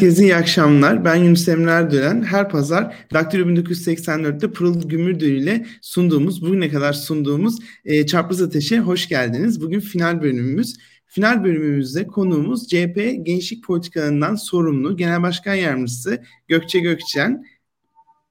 [0.00, 1.04] Herkese iyi akşamlar.
[1.04, 2.22] Ben Yunus Emre Erdören.
[2.22, 9.08] Her pazar Daktilo 1984'te Pırıl Gümürdür ile sunduğumuz, bugüne kadar sunduğumuz e, Çapraz Ateş'e hoş
[9.08, 9.62] geldiniz.
[9.62, 10.76] Bugün final bölümümüz.
[11.06, 17.44] Final bölümümüzde konuğumuz CHP Gençlik Politikalarından sorumlu Genel Başkan Yardımcısı Gökçe Gökçen.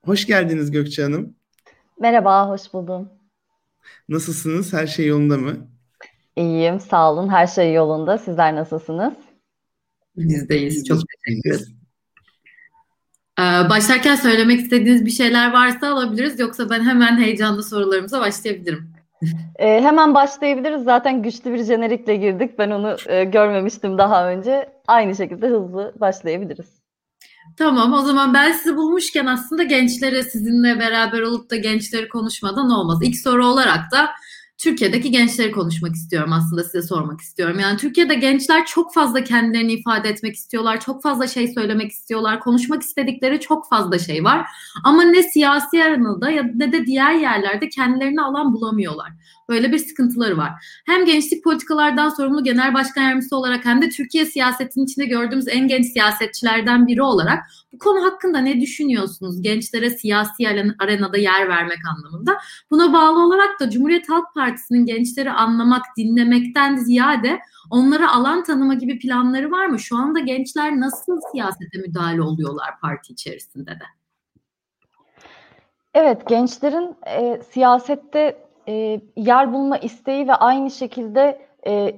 [0.05, 1.35] Hoş geldiniz Gökçe Hanım.
[1.99, 3.09] Merhaba, hoş buldum.
[4.09, 4.73] Nasılsınız?
[4.73, 5.57] Her şey yolunda mı?
[6.35, 7.29] İyiyim, sağ olun.
[7.29, 8.17] Her şey yolunda.
[8.17, 9.13] Sizler nasılsınız?
[10.15, 10.85] Bizdeyiz.
[10.87, 11.79] Çok teşekkür ederim.
[13.39, 16.39] Ee, başlarken söylemek istediğiniz bir şeyler varsa alabiliriz.
[16.39, 18.93] Yoksa ben hemen heyecanlı sorularımıza başlayabilirim.
[19.59, 20.83] E, hemen başlayabiliriz.
[20.83, 22.59] Zaten güçlü bir jenerikle girdik.
[22.59, 24.69] Ben onu e, görmemiştim daha önce.
[24.87, 26.79] Aynı şekilde hızlı başlayabiliriz.
[27.57, 32.99] Tamam o zaman ben sizi bulmuşken aslında gençlere sizinle beraber olup da gençleri konuşmadan olmaz.
[33.01, 34.09] İlk soru olarak da
[34.59, 37.59] Türkiye'deki gençleri konuşmak istiyorum aslında size sormak istiyorum.
[37.59, 42.81] Yani Türkiye'de gençler çok fazla kendilerini ifade etmek istiyorlar, çok fazla şey söylemek istiyorlar, konuşmak
[42.81, 44.47] istedikleri çok fazla şey var.
[44.83, 49.11] Ama ne siyasi arenada ya ne de diğer yerlerde kendilerine alan bulamıyorlar.
[49.49, 50.51] Böyle bir sıkıntıları var.
[50.85, 55.67] Hem gençlik politikalardan sorumlu genel başkan yardımcısı olarak hem de Türkiye siyasetinin içinde gördüğümüz en
[55.67, 59.41] genç siyasetçilerden biri olarak bu konu hakkında ne düşünüyorsunuz?
[59.41, 60.47] Gençlere siyasi
[60.79, 62.37] arenada yer vermek anlamında.
[62.71, 67.39] Buna bağlı olarak da Cumhuriyet Halk Partisi'nin gençleri anlamak, dinlemekten ziyade
[67.69, 69.79] onlara alan tanıma gibi planları var mı?
[69.79, 73.83] Şu anda gençler nasıl siyasete müdahale oluyorlar parti içerisinde de?
[75.93, 81.95] Evet, gençlerin e, siyasette e, yer bulma isteği ve aynı şekilde e,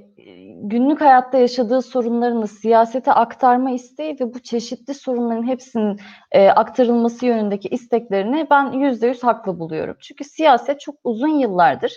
[0.61, 5.99] günlük hayatta yaşadığı sorunlarını siyasete aktarma isteği ve bu çeşitli sorunların hepsinin
[6.31, 9.97] e, aktarılması yönündeki isteklerini ben yüzde yüz haklı buluyorum.
[9.99, 11.93] Çünkü siyaset çok uzun yıllardır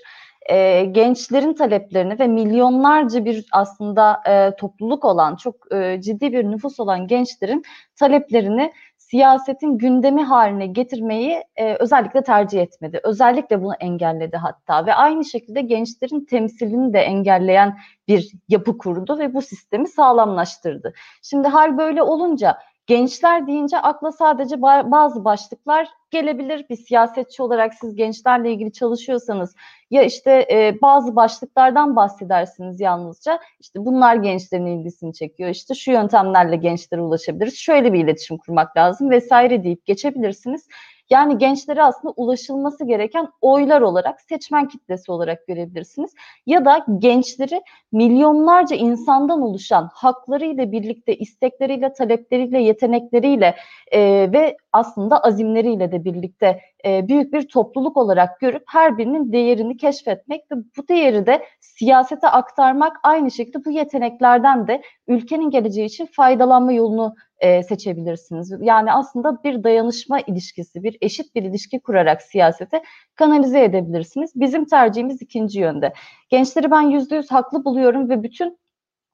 [0.51, 6.81] e, gençlerin taleplerini ve milyonlarca bir aslında e, topluluk olan, çok e, ciddi bir nüfus
[6.81, 7.63] olan gençlerin
[7.97, 8.73] taleplerini
[9.11, 13.01] siyasetin gündemi haline getirmeyi e, özellikle tercih etmedi.
[13.03, 17.79] Özellikle bunu engelledi hatta ve aynı şekilde gençlerin temsilini de engelleyen
[18.09, 20.95] bir yapı kurdu ve bu sistemi sağlamlaştırdı.
[21.23, 26.67] Şimdi hal böyle olunca Gençler deyince akla sadece bazı başlıklar gelebilir.
[26.71, 29.55] Bir siyasetçi olarak siz gençlerle ilgili çalışıyorsanız
[29.91, 33.41] ya işte e, bazı başlıklardan bahsedersiniz yalnızca.
[33.61, 35.51] İşte bunlar gençlerin ilgisini çekiyor.
[35.51, 37.57] İşte şu yöntemlerle gençlere ulaşabiliriz.
[37.57, 40.69] Şöyle bir iletişim kurmak lazım vesaire deyip geçebilirsiniz.
[41.11, 46.15] Yani gençlere aslında ulaşılması gereken oylar olarak, seçmen kitlesi olarak görebilirsiniz.
[46.47, 53.57] Ya da gençleri milyonlarca insandan oluşan haklarıyla birlikte, istekleriyle, talepleriyle, yetenekleriyle
[53.93, 54.01] e,
[54.33, 60.41] ve aslında azimleriyle de birlikte e, büyük bir topluluk olarak görüp her birinin değerini keşfetmek
[60.53, 66.73] ve bu değeri de siyasete aktarmak aynı şekilde bu yeteneklerden de ülkenin geleceği için faydalanma
[66.73, 68.53] yolunu e, seçebilirsiniz.
[68.61, 72.83] Yani aslında bir dayanışma ilişkisi, bir eşit bir ilişki kurarak siyasete
[73.15, 74.33] kanalize edebilirsiniz.
[74.35, 75.93] Bizim tercihimiz ikinci yönde.
[76.29, 78.59] Gençleri ben yüzde yüz haklı buluyorum ve bütün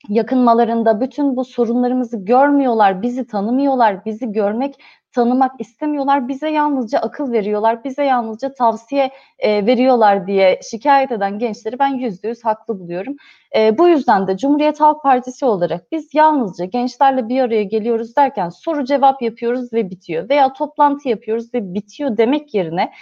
[0.09, 4.75] yakınmalarında bütün bu sorunlarımızı görmüyorlar, bizi tanımıyorlar, bizi görmek
[5.12, 6.28] tanımak istemiyorlar.
[6.28, 12.28] Bize yalnızca akıl veriyorlar, bize yalnızca tavsiye e, veriyorlar diye şikayet eden gençleri ben yüzde
[12.28, 13.16] yüz haklı buluyorum.
[13.56, 18.49] E, bu yüzden de Cumhuriyet Halk Partisi olarak biz yalnızca gençlerle bir araya geliyoruz derken
[18.49, 22.93] soru cevap yapıyoruz ve bitiyor veya toplantı yapıyoruz ve bitiyor demek yerine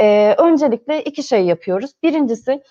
[0.00, 1.90] e, öncelikle iki şey yapıyoruz.
[2.02, 2.62] Birincisi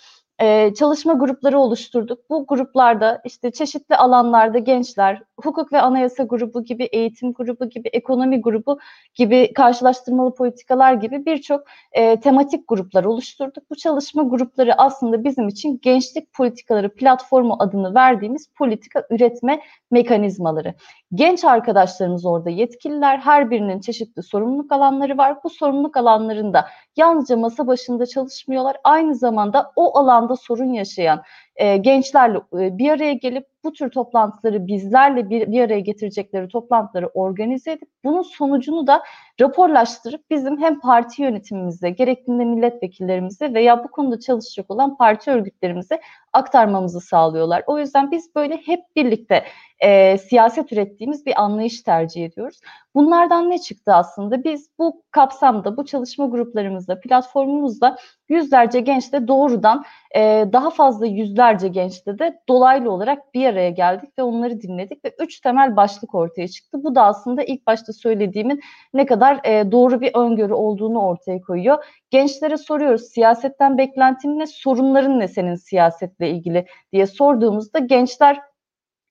[0.41, 2.29] e, çalışma grupları oluşturduk.
[2.29, 8.41] Bu gruplarda işte çeşitli alanlarda gençler, hukuk ve anayasa grubu gibi, eğitim grubu gibi, ekonomi
[8.41, 8.79] grubu
[9.15, 13.63] gibi, karşılaştırmalı politikalar gibi birçok e, tematik gruplar oluşturduk.
[13.69, 20.73] Bu çalışma grupları aslında bizim için gençlik politikaları platformu adını verdiğimiz politika üretme mekanizmaları.
[21.13, 25.37] Genç arkadaşlarımız orada yetkililer, her birinin çeşitli sorumluluk alanları var.
[25.43, 26.65] Bu sorumluluk alanlarında
[26.97, 28.77] yalnızca masa başında çalışmıyorlar.
[28.83, 31.23] Aynı zamanda o alanda sorun yaşayan
[31.55, 37.07] e, gençlerle e, bir araya gelip bu tür toplantıları bizlerle bir, bir araya getirecekleri toplantıları
[37.07, 39.03] organize edip bunun sonucunu da
[39.41, 46.01] raporlaştırıp bizim hem parti yönetimimize gerektiğinde milletvekillerimize veya bu konuda çalışacak olan parti örgütlerimize
[46.33, 47.63] aktarmamızı sağlıyorlar.
[47.67, 49.43] O yüzden biz böyle hep birlikte
[49.79, 52.59] e, siyaset ürettiğimiz bir anlayış tercih ediyoruz.
[52.95, 54.43] Bunlardan ne çıktı aslında?
[54.43, 57.97] Biz bu kapsamda, bu çalışma gruplarımızda, platformumuzda
[58.29, 59.83] yüzlerce gençle doğrudan
[60.15, 65.15] e, daha fazla yüzlerce gençle de dolaylı olarak bir araya geldik ve onları dinledik ve
[65.19, 66.83] üç temel başlık ortaya çıktı.
[66.83, 68.61] Bu da aslında ilk başta söylediğimin
[68.93, 71.85] ne kadar e, doğru bir öngörü olduğunu ortaya koyuyor.
[72.09, 78.39] Gençlere soruyoruz siyasetten beklentin ne, sorunların ne senin siyasetle ilgili diye sorduğumuzda gençler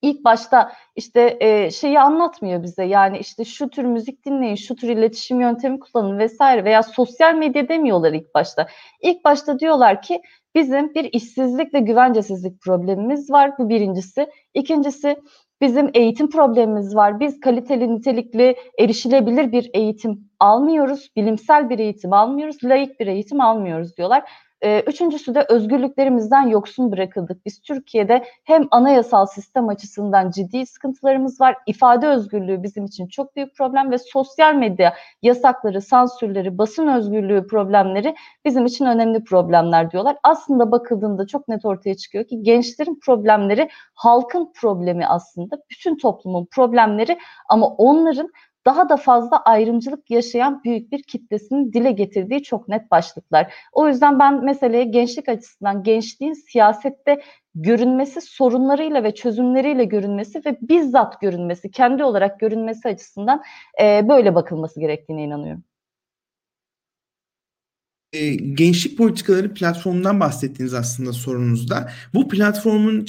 [0.02, 4.88] ilk başta işte e, şeyi anlatmıyor bize yani işte şu tür müzik dinleyin, şu tür
[4.88, 8.66] iletişim yöntemi kullanın vesaire veya sosyal medya demiyorlar ilk başta.
[9.02, 10.22] İlk başta diyorlar ki
[10.54, 14.26] bizim bir işsizlik ve güvencesizlik problemimiz var bu birincisi.
[14.54, 15.16] İkincisi
[15.60, 17.20] bizim eğitim problemimiz var.
[17.20, 23.96] Biz kaliteli, nitelikli, erişilebilir bir eğitim almıyoruz, bilimsel bir eğitim almıyoruz, layık bir eğitim almıyoruz
[23.96, 24.22] diyorlar.
[24.64, 27.46] Ee, üçüncüsü de özgürlüklerimizden yoksun bırakıldık.
[27.46, 31.56] Biz Türkiye'de hem anayasal sistem açısından ciddi sıkıntılarımız var.
[31.66, 38.14] İfade özgürlüğü bizim için çok büyük problem ve sosyal medya yasakları, sansürleri, basın özgürlüğü problemleri
[38.44, 40.16] bizim için önemli problemler diyorlar.
[40.22, 45.56] Aslında bakıldığında çok net ortaya çıkıyor ki gençlerin problemleri halkın problemi aslında.
[45.70, 47.18] Bütün toplumun problemleri
[47.48, 48.30] ama onların
[48.66, 53.54] daha da fazla ayrımcılık yaşayan büyük bir kitlesinin dile getirdiği çok net başlıklar.
[53.72, 57.22] O yüzden ben meseleye gençlik açısından gençliğin siyasette
[57.54, 63.42] görünmesi, sorunlarıyla ve çözümleriyle görünmesi ve bizzat görünmesi, kendi olarak görünmesi açısından
[63.82, 65.64] e, böyle bakılması gerektiğine inanıyorum
[68.12, 71.92] e, gençlik politikaları platformundan bahsettiğiniz aslında sorunuzda.
[72.14, 73.06] Bu platformun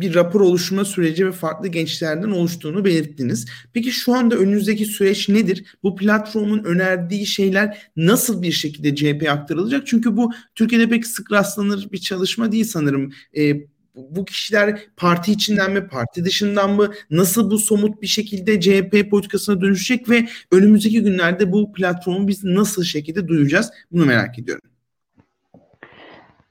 [0.00, 3.46] bir rapor oluşturma süreci ve farklı gençlerden oluştuğunu belirttiniz.
[3.72, 5.64] Peki şu anda önünüzdeki süreç nedir?
[5.82, 9.86] Bu platformun önerdiği şeyler nasıl bir şekilde CHP'ye aktarılacak?
[9.86, 13.12] Çünkü bu Türkiye'de pek sık rastlanır bir çalışma değil sanırım.
[13.36, 13.66] E,
[13.96, 19.60] bu kişiler parti içinden mi, parti dışından mı, nasıl bu somut bir şekilde CHP politikasına
[19.60, 23.70] dönüşecek ve önümüzdeki günlerde bu platformu biz nasıl şekilde duyacağız?
[23.92, 24.70] Bunu merak ediyorum.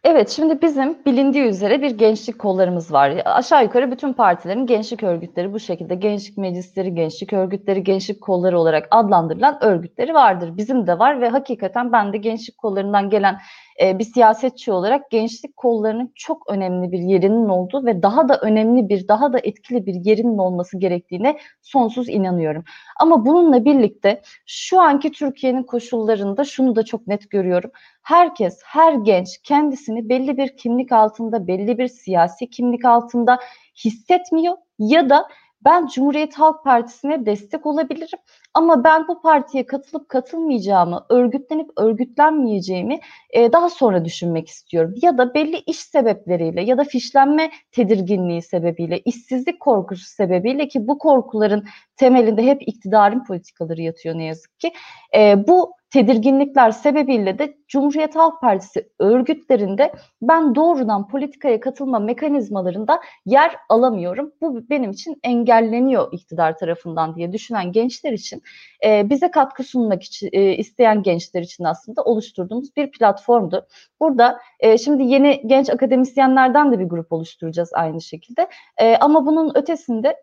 [0.08, 3.22] Evet, şimdi bizim bilindiği üzere bir gençlik kollarımız var.
[3.26, 8.88] Aşağı yukarı bütün partilerin gençlik örgütleri bu şekilde gençlik meclisleri, gençlik örgütleri, gençlik kolları olarak
[8.92, 10.58] adlandırılan örgütleri vardır.
[10.58, 13.40] Bizim de var ve hakikaten ben de gençlik kollarından gelen
[13.82, 18.90] e, bir siyasetçi olarak gençlik kollarının çok önemli bir yerinin olduğu ve daha da önemli
[18.90, 22.64] bir, daha da etkili bir yerinin olması gerektiğine sonsuz inanıyorum.
[23.00, 27.72] Ama bununla birlikte şu anki Türkiye'nin koşullarında şunu da çok net görüyorum.
[28.02, 33.40] Herkes, her genç kendisini belli bir kimlik altında, belli bir siyasi kimlik altında
[33.86, 35.28] hissetmiyor ya da
[35.62, 38.20] ben Cumhuriyet Halk Partisi'ne destek olabilirim
[38.54, 43.00] ama ben bu partiye katılıp katılmayacağımı, örgütlenip örgütlenmeyeceğimi
[43.30, 44.94] e, daha sonra düşünmek istiyorum.
[45.02, 50.98] Ya da belli iş sebepleriyle ya da fişlenme tedirginliği sebebiyle, işsizlik korkusu sebebiyle ki bu
[50.98, 51.66] korkuların
[51.98, 54.74] temelinde hep iktidarın politikaları yatıyor ne yazık ki.
[55.16, 63.56] E, bu tedirginlikler sebebiyle de Cumhuriyet Halk Partisi örgütlerinde ben doğrudan politikaya katılma mekanizmalarında yer
[63.70, 64.32] alamıyorum.
[64.42, 68.42] Bu benim için engelleniyor iktidar tarafından diye düşünen gençler için
[68.86, 73.68] e, bize katkı sunmak için e, isteyen gençler için aslında oluşturduğumuz bir platformdu.
[74.00, 78.48] Burada e, şimdi yeni genç akademisyenlerden de bir grup oluşturacağız aynı şekilde.
[78.78, 80.16] E, ama bunun ötesinde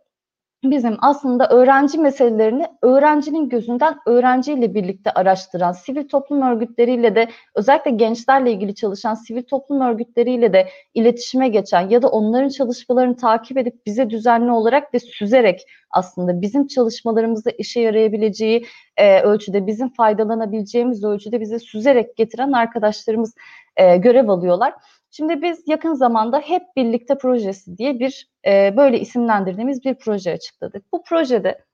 [0.65, 8.53] bizim aslında öğrenci meselelerini öğrencinin gözünden öğrenciyle birlikte araştıran, sivil toplum örgütleriyle de özellikle gençlerle
[8.53, 14.11] ilgili çalışan sivil toplum örgütleriyle de iletişime geçen ya da onların çalışmalarını takip edip bize
[14.11, 18.67] düzenli olarak ve süzerek aslında bizim çalışmalarımızda işe yarayabileceği
[18.97, 23.35] e, ölçüde, bizim faydalanabileceğimiz ölçüde bize süzerek getiren arkadaşlarımız
[23.77, 24.75] e, görev alıyorlar.
[25.17, 30.93] Şimdi biz yakın zamanda Hep Birlikte Projesi diye bir e, böyle isimlendirdiğimiz bir proje açıkladık.
[30.93, 31.65] Bu projede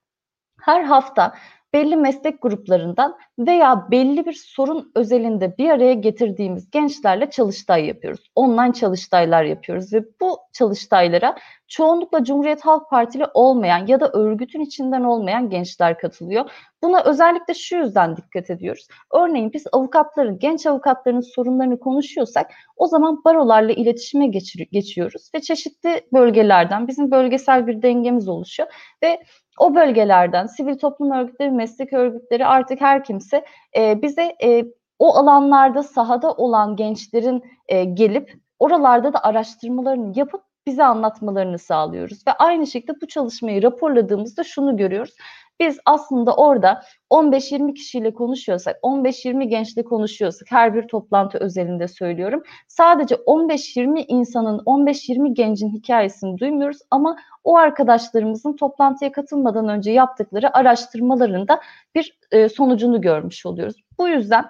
[0.60, 1.34] her hafta
[1.72, 8.30] belli meslek gruplarından veya belli bir sorun özelinde bir araya getirdiğimiz gençlerle çalıştay yapıyoruz.
[8.34, 11.36] Online çalıştaylar yapıyoruz ve bu çalıştaylara
[11.68, 16.50] çoğunlukla Cumhuriyet Halk Partili olmayan ya da örgütün içinden olmayan gençler katılıyor.
[16.82, 18.88] Buna özellikle şu yüzden dikkat ediyoruz.
[19.14, 24.26] Örneğin biz avukatların, genç avukatların sorunlarını konuşuyorsak o zaman barolarla iletişime
[24.72, 28.68] geçiyoruz ve çeşitli bölgelerden bizim bölgesel bir dengemiz oluşuyor
[29.02, 29.18] ve
[29.58, 33.44] o bölgelerden sivil toplum örgütleri, meslek örgütleri artık her kimse
[33.76, 34.64] e, bize e,
[34.98, 42.26] o alanlarda sahada olan gençlerin e, gelip oralarda da araştırmalarını yapıp bize anlatmalarını sağlıyoruz.
[42.26, 45.14] Ve aynı şekilde bu çalışmayı raporladığımızda şunu görüyoruz.
[45.60, 52.42] Biz aslında orada 15-20 kişiyle konuşuyorsak, 15-20 gençle konuşuyorsak, her bir toplantı özelinde söylüyorum.
[52.68, 61.60] Sadece 15-20 insanın, 15-20 gencin hikayesini duymuyoruz ama o arkadaşlarımızın toplantıya katılmadan önce yaptıkları araştırmalarında
[61.94, 63.76] bir e, sonucunu görmüş oluyoruz.
[63.98, 64.44] Bu yüzden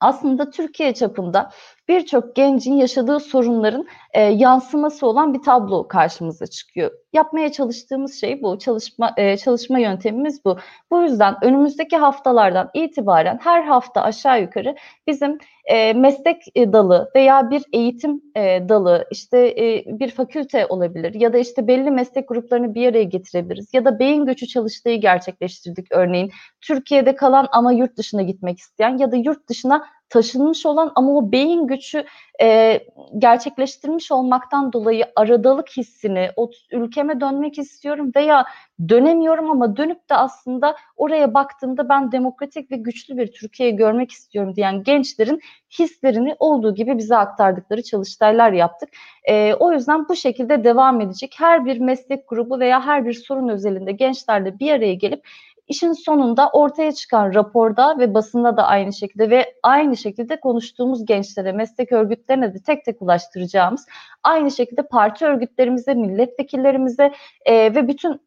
[0.00, 1.50] aslında Türkiye çapında
[1.88, 6.90] birçok gencin yaşadığı sorunların e, yansıması olan bir tablo karşımıza çıkıyor.
[7.12, 10.58] Yapmaya çalıştığımız şey bu, çalışma e, çalışma yöntemimiz bu.
[10.90, 14.76] Bu yüzden önümüzdeki haftalardan itibaren her hafta aşağı yukarı
[15.06, 21.14] bizim e, meslek e, dalı veya bir eğitim e, dalı, işte e, bir fakülte olabilir
[21.14, 25.86] ya da işte belli meslek gruplarını bir araya getirebiliriz ya da beyin göçü çalıştayı gerçekleştirdik
[25.92, 26.32] örneğin.
[26.60, 29.84] Türkiye'de kalan ama yurt dışına gitmek isteyen ya da yurt dışına
[30.14, 32.04] taşınmış olan ama o beyin gücü
[32.42, 32.80] e,
[33.18, 38.44] gerçekleştirmiş olmaktan dolayı aradalık hissini, o ülkeme dönmek istiyorum veya
[38.88, 44.56] dönemiyorum ama dönüp de aslında oraya baktığımda ben demokratik ve güçlü bir Türkiye'yi görmek istiyorum
[44.56, 45.40] diyen gençlerin
[45.78, 48.88] hislerini olduğu gibi bize aktardıkları çalıştaylar yaptık.
[49.24, 51.34] E, o yüzden bu şekilde devam edecek.
[51.38, 55.26] Her bir meslek grubu veya her bir sorun özelinde gençlerle bir araya gelip
[55.68, 61.52] İşin sonunda ortaya çıkan raporda ve basında da aynı şekilde ve aynı şekilde konuştuğumuz gençlere,
[61.52, 63.86] meslek örgütlerine de tek tek ulaştıracağımız,
[64.22, 67.12] aynı şekilde parti örgütlerimize, milletvekillerimize
[67.44, 68.20] e, ve bütün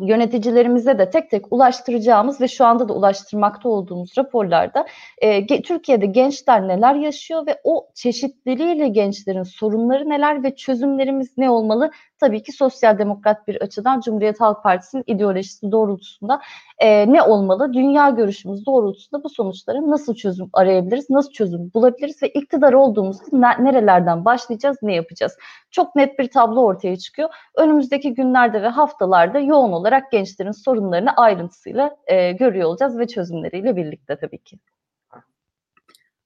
[0.00, 4.86] yöneticilerimize de tek tek ulaştıracağımız ve şu anda da ulaştırmakta olduğumuz raporlarda
[5.18, 11.90] e, Türkiye'de gençler neler yaşıyor ve o çeşitliliğiyle gençlerin sorunları neler ve çözümlerimiz ne olmalı
[12.20, 16.40] tabii ki sosyal demokrat bir açıdan Cumhuriyet Halk Partisi'nin ideolojisi doğrultusunda
[16.78, 17.72] e, ne olmalı?
[17.72, 23.64] Dünya görüşümüz doğrultusunda bu sonuçlara nasıl çözüm arayabiliriz, nasıl çözüm bulabiliriz ve iktidar olduğumuzda ne,
[23.64, 25.36] nerelerden başlayacağız, ne yapacağız?
[25.70, 27.28] Çok net bir tablo ortaya çıkıyor.
[27.54, 34.16] Önümüzdeki günlerde ve haftalarda yoğun olarak gençlerin sorunlarını ayrıntısıyla e, görüyor olacağız ve çözümleriyle birlikte
[34.16, 34.58] tabii ki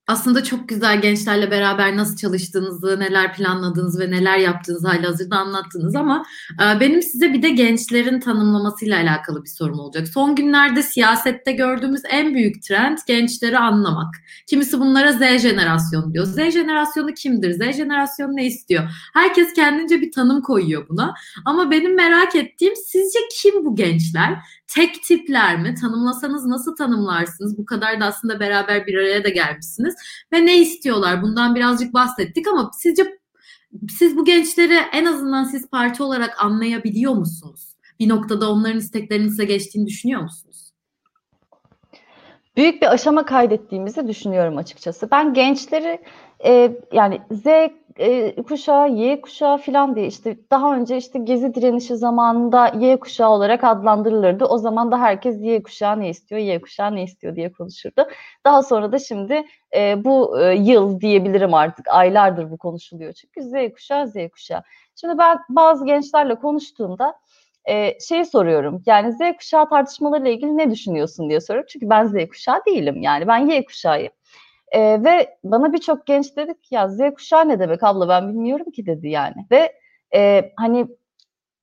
[0.09, 5.97] aslında çok güzel gençlerle beraber nasıl çalıştığınızı, neler planladığınızı ve neler yaptığınızı hala hazırda anlattınız
[5.97, 6.25] ama
[6.55, 10.09] e, benim size bir de gençlerin tanımlamasıyla alakalı bir sorum olacak.
[10.09, 14.15] Son günlerde siyasette gördüğümüz en büyük trend gençleri anlamak.
[14.47, 16.25] Kimisi bunlara Z jenerasyonu diyor.
[16.25, 17.53] Z jenerasyonu kimdir?
[17.53, 18.91] Z jenerasyonu ne istiyor?
[19.15, 21.15] Herkes kendince bir tanım koyuyor buna.
[21.45, 24.39] Ama benim merak ettiğim sizce kim bu gençler?
[24.69, 25.75] Tek tipler mi?
[25.75, 27.59] Tanımlasanız nasıl tanımlarsınız?
[27.59, 29.95] Bu kadar da aslında beraber bir araya da gelmişsiniz.
[30.33, 31.23] Ve ne istiyorlar?
[31.23, 33.19] Bundan birazcık bahsettik ama sizce
[33.99, 37.75] siz bu gençleri en azından siz parti olarak anlayabiliyor musunuz?
[38.01, 40.73] Bir noktada onların isteklerinin size geçtiğini düşünüyor musunuz?
[42.57, 45.11] Büyük bir aşama kaydettiğimizi düşünüyorum açıkçası.
[45.11, 46.01] Ben gençleri
[46.45, 47.47] e, yani Z
[47.99, 53.31] e, kuşağı, Y kuşağı falan diye işte daha önce işte gezi direnişi zamanında Y kuşağı
[53.31, 54.45] olarak adlandırılırdı.
[54.45, 58.07] O zaman da herkes Y kuşağı ne istiyor, Y kuşağı ne istiyor diye konuşurdu.
[58.45, 59.45] Daha sonra da şimdi
[59.77, 63.13] e, bu e, yıl diyebilirim artık aylardır bu konuşuluyor.
[63.13, 64.63] Çünkü Z kuşağı, Z kuşağı.
[65.01, 67.15] Şimdi ben bazı gençlerle konuştuğumda
[67.69, 68.83] e, şeyi soruyorum.
[68.87, 71.69] Yani Z kuşağı tartışmalarıyla ilgili ne düşünüyorsun diye soruyorum.
[71.73, 74.13] Çünkü ben Z kuşağı değilim yani ben Y kuşağıyım.
[74.73, 78.87] E, ve bana birçok genç dedik ya Z kuşağı ne demek abla ben bilmiyorum ki
[78.87, 79.47] dedi yani.
[79.51, 79.73] Ve
[80.15, 80.87] e, hani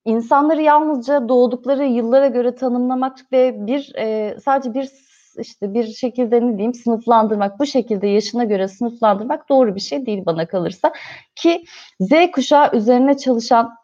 [0.04, 4.90] insanları yalnızca doğdukları yıllara göre tanımlamak ve bir e, sadece bir
[5.38, 10.22] işte bir şekilde ne diyeyim sınıflandırmak, bu şekilde yaşına göre sınıflandırmak doğru bir şey değil
[10.26, 10.92] bana kalırsa.
[11.34, 11.64] Ki
[12.00, 13.74] Z kuşağı üzerine çalışan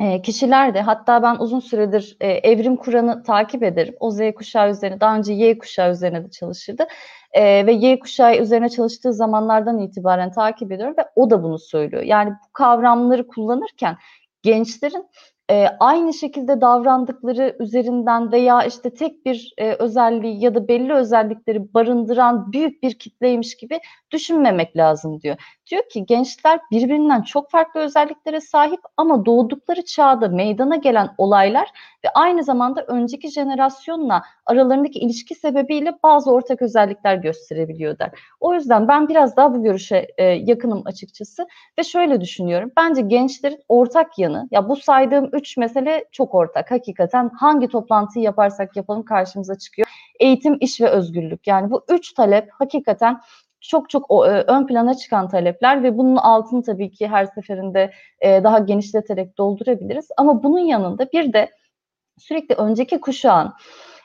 [0.00, 3.94] e, kişiler de hatta ben uzun süredir e, Evrim Kur'an'ı takip ederim.
[4.00, 6.86] O Z kuşağı üzerine daha önce Y kuşağı üzerine de çalışırdı.
[7.36, 12.02] E, ve Y kuşağı üzerine çalıştığı zamanlardan itibaren takip ediyorum ve o da bunu söylüyor.
[12.02, 13.96] Yani bu kavramları kullanırken
[14.42, 15.06] gençlerin
[15.50, 21.74] e, aynı şekilde davrandıkları üzerinden veya işte tek bir e, özelliği ya da belli özellikleri
[21.74, 25.36] barındıran büyük bir kitleymiş gibi düşünmemek lazım diyor.
[25.70, 31.68] Diyor ki gençler birbirinden çok farklı özelliklere sahip ama doğdukları çağda meydana gelen olaylar
[32.04, 38.10] ve aynı zamanda önceki jenerasyonla aralarındaki ilişki sebebiyle bazı ortak özellikler gösterebiliyor der.
[38.40, 41.46] O yüzden ben biraz daha bu görüşe e, yakınım açıkçası
[41.78, 42.72] ve şöyle düşünüyorum.
[42.76, 46.70] Bence gençlerin ortak yanı ya bu saydığım üç mesele çok ortak.
[46.70, 49.88] Hakikaten hangi toplantıyı yaparsak yapalım karşımıza çıkıyor.
[50.20, 51.46] Eğitim, iş ve özgürlük.
[51.46, 53.20] Yani bu üç talep hakikaten
[53.68, 58.44] çok çok e, ön plana çıkan talepler ve bunun altını tabii ki her seferinde e,
[58.44, 60.08] daha genişleterek doldurabiliriz.
[60.16, 61.50] Ama bunun yanında bir de
[62.18, 63.52] sürekli önceki kuşağın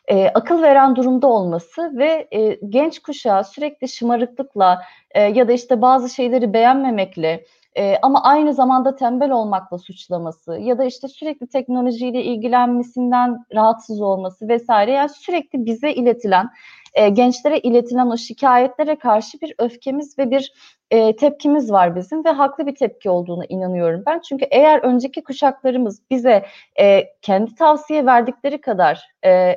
[0.07, 5.81] e, akıl veren durumda olması ve e, genç kuşağı sürekli şımarıklıkla e, ya da işte
[5.81, 12.23] bazı şeyleri beğenmemekle e, ama aynı zamanda tembel olmakla suçlaması ya da işte sürekli teknolojiyle
[12.23, 16.49] ilgilenmesinden rahatsız olması vesaire yani sürekli bize iletilen
[16.93, 20.53] e, gençlere iletilen o şikayetlere karşı bir öfkemiz ve bir
[20.91, 24.19] e, tepkimiz var bizim ve haklı bir tepki olduğunu inanıyorum ben.
[24.19, 26.45] Çünkü eğer önceki kuşaklarımız bize
[26.79, 29.55] e, kendi tavsiye verdikleri kadar e,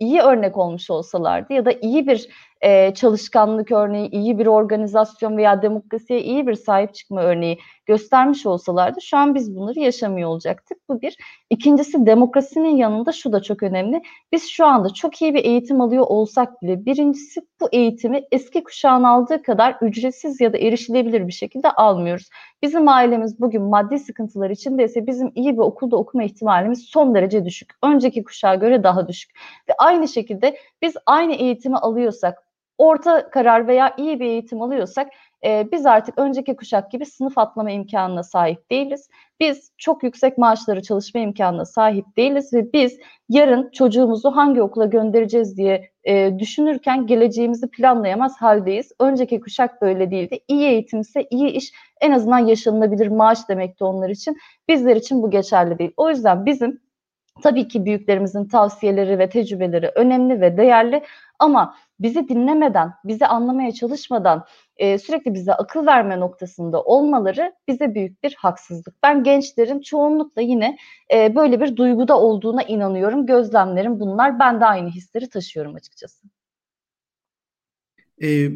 [0.00, 2.28] iyi örnek olmuş olsalardı ya da iyi bir
[2.60, 9.00] e, çalışkanlık örneği, iyi bir organizasyon veya demokrasiye iyi bir sahip çıkma örneği göstermiş olsalardı
[9.00, 10.78] şu an biz bunları yaşamıyor olacaktık.
[10.88, 11.16] Bu bir.
[11.50, 14.02] İkincisi demokrasinin yanında şu da çok önemli.
[14.32, 19.02] Biz şu anda çok iyi bir eğitim alıyor olsak bile birincisi bu eğitimi eski kuşağın
[19.02, 22.28] aldığı kadar ücretsiz ya da erişilebilir bir şekilde almıyoruz.
[22.62, 27.70] Bizim ailemiz bugün maddi sıkıntılar içindeyse bizim iyi bir okulda okuma ihtimalimiz son derece düşük.
[27.82, 29.30] Önceki kuşağa göre daha düşük.
[29.68, 32.49] Ve aynı şekilde biz aynı eğitimi alıyorsak,
[32.80, 35.08] orta karar veya iyi bir eğitim alıyorsak
[35.44, 39.08] e, biz artık önceki kuşak gibi sınıf atlama imkanına sahip değiliz.
[39.40, 45.56] Biz çok yüksek maaşları çalışma imkanına sahip değiliz ve biz yarın çocuğumuzu hangi okula göndereceğiz
[45.56, 48.92] diye e, düşünürken geleceğimizi planlayamaz haldeyiz.
[49.00, 50.38] Önceki kuşak böyle değildi.
[50.48, 54.36] İyi eğitim ise iyi iş en azından yaşanılabilir maaş demekti onlar için.
[54.68, 55.92] Bizler için bu geçerli değil.
[55.96, 56.80] O yüzden bizim
[57.42, 61.02] Tabii ki büyüklerimizin tavsiyeleri ve tecrübeleri önemli ve değerli
[61.38, 64.44] ama bizi dinlemeden, bizi anlamaya çalışmadan
[64.76, 69.02] e, sürekli bize akıl verme noktasında olmaları bize büyük bir haksızlık.
[69.02, 70.76] Ben gençlerin çoğunlukla yine
[71.14, 73.26] e, böyle bir duyguda olduğuna inanıyorum.
[73.26, 74.38] Gözlemlerim bunlar.
[74.38, 76.26] Ben de aynı hisleri taşıyorum açıkçası.
[78.22, 78.50] E,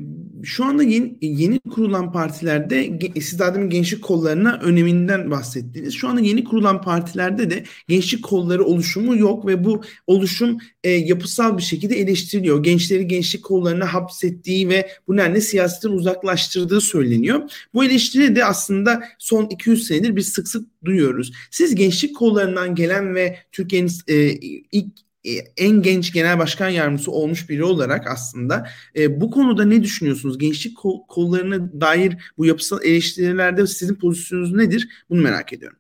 [0.44, 5.94] şu anda yeni, yeni kurulan partilerde siz daha demin gençlik kollarına öneminden bahsettiniz.
[5.94, 11.59] Şu anda yeni kurulan partilerde de gençlik kolları oluşumu yok ve bu oluşum e, yapısal
[11.59, 12.62] bir şekilde eleştiriliyor.
[12.62, 17.50] Gençleri gençlik kollarına hapsettiği ve bu nedenle siyasetten uzaklaştırdığı söyleniyor.
[17.75, 21.33] Bu eleştiri de aslında son 200 senedir biz sık sık duyuyoruz.
[21.50, 24.28] Siz gençlik kollarından gelen ve Türkiye'nin e,
[24.73, 25.04] ilk
[25.57, 28.66] en genç genel başkan yardımcısı olmuş biri olarak aslında
[28.97, 30.38] e, bu konuda ne düşünüyorsunuz?
[30.38, 35.04] Gençlik kol, kollarına dair bu yapısal eleştirilerde sizin pozisyonunuz nedir?
[35.11, 35.78] Bunu merak ediyorum.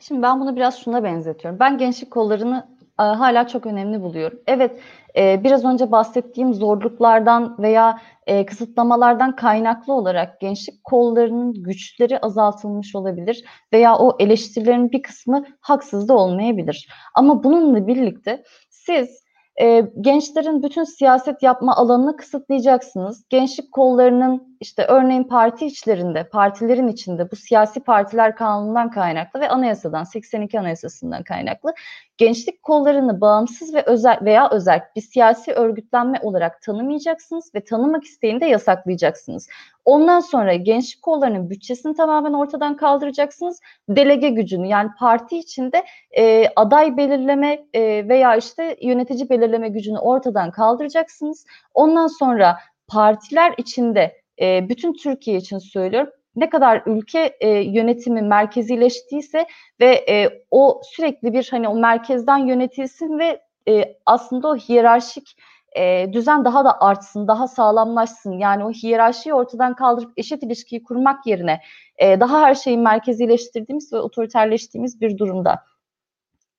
[0.00, 1.60] Şimdi ben bunu biraz şuna benzetiyorum.
[1.60, 4.40] Ben gençlik kollarını e, hala çok önemli buluyorum.
[4.46, 4.80] Evet,
[5.16, 13.44] e, biraz önce bahsettiğim zorluklardan veya e, kısıtlamalardan kaynaklı olarak gençlik kollarının güçleri azaltılmış olabilir
[13.72, 16.88] veya o eleştirilerin bir kısmı haksız da olmayabilir.
[17.14, 19.24] Ama bununla birlikte siz
[19.60, 23.24] e, gençlerin bütün siyaset yapma alanını kısıtlayacaksınız.
[23.28, 30.04] Gençlik kollarının işte örneğin parti içlerinde, partilerin içinde bu siyasi partiler kanunundan kaynaklı ve anayasadan
[30.04, 31.74] 82 anayasasından kaynaklı
[32.18, 38.46] gençlik kollarını bağımsız ve özel veya özel bir siyasi örgütlenme olarak tanımayacaksınız ve tanımak isteyinde
[38.46, 39.48] yasaklayacaksınız.
[39.84, 43.60] Ondan sonra gençlik kollarının bütçesini tamamen ortadan kaldıracaksınız.
[43.88, 45.84] Delege gücünü yani parti içinde
[46.16, 51.46] e, aday belirleme e, veya işte yönetici belirleme gücünü ortadan kaldıracaksınız.
[51.74, 59.46] Ondan sonra partiler içinde e, bütün Türkiye için söylüyorum ne kadar ülke e, yönetimi merkezileştiyse
[59.80, 65.36] ve e, o sürekli bir hani o merkezden yönetilsin ve e, aslında o hiyerarşik
[65.76, 68.32] e, düzen daha da artsın, daha sağlamlaşsın.
[68.38, 71.60] Yani o hiyerarşiyi ortadan kaldırıp eşit ilişkiyi kurmak yerine
[71.98, 75.64] e, daha her şeyi merkezileştirdiğimiz ve otoriterleştiğimiz bir durumda.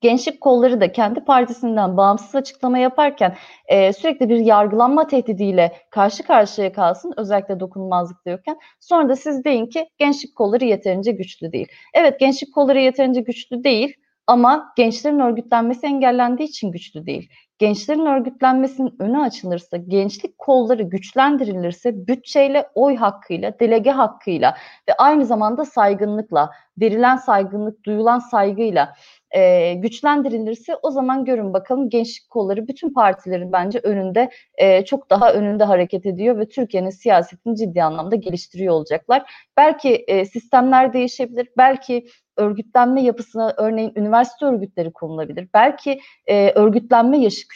[0.06, 3.36] Gençlik kolları da kendi partisinden bağımsız açıklama yaparken
[3.68, 9.65] e, sürekli bir yargılanma tehdidiyle karşı karşıya kalsın özellikle dokunulmazlık diyorken sonra da siz deyin
[9.65, 11.68] ki gençlik kolları yeterince güçlü değil.
[11.94, 13.94] Evet gençlik kolları yeterince güçlü değil
[14.28, 17.30] ama gençlerin örgütlenmesi engellendiği için güçlü değil.
[17.58, 24.56] Gençlerin örgütlenmesinin önü açılırsa, gençlik kolları güçlendirilirse bütçeyle, oy hakkıyla, delege hakkıyla
[24.89, 28.94] ve aynı zamanda saygınlıkla, verilen saygınlık, duyulan saygıyla
[29.31, 35.33] e, güçlendirilirse o zaman görün bakalım gençlik kolları bütün partilerin bence önünde e, çok daha
[35.33, 39.31] önünde hareket ediyor ve Türkiye'nin siyasetini ciddi anlamda geliştiriyor olacaklar.
[39.57, 42.05] Belki e, sistemler değişebilir, belki
[42.38, 45.47] örgütlenme yapısına örneğin üniversite örgütleri konulabilir.
[45.53, 47.47] Belki e, örgütlenme yaşı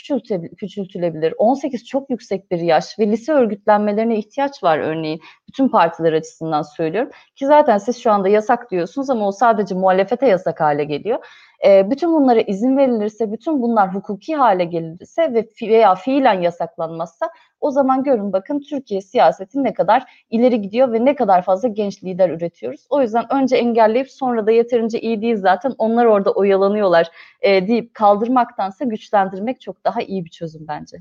[0.57, 1.33] küçültülebilir.
[1.37, 5.21] 18 çok yüksek bir yaş ve lise örgütlenmelerine ihtiyaç var örneğin.
[5.47, 7.11] Bütün partiler açısından söylüyorum.
[7.35, 11.19] Ki zaten siz şu anda yasak diyorsunuz ama o sadece muhalefete yasak hale geliyor.
[11.65, 17.29] E, bütün bunlara izin verilirse, bütün bunlar hukuki hale gelirse ve fi veya fiilen yasaklanmazsa
[17.61, 22.03] o zaman görün bakın Türkiye siyaseti ne kadar ileri gidiyor ve ne kadar fazla genç
[22.03, 22.87] lider üretiyoruz.
[22.89, 27.07] O yüzden önce engelleyip sonra da yeterince iyi değil zaten onlar orada oyalanıyorlar
[27.41, 30.97] e, deyip kaldırmaktansa güçlendirmek çok daha iyi bir çözüm bence.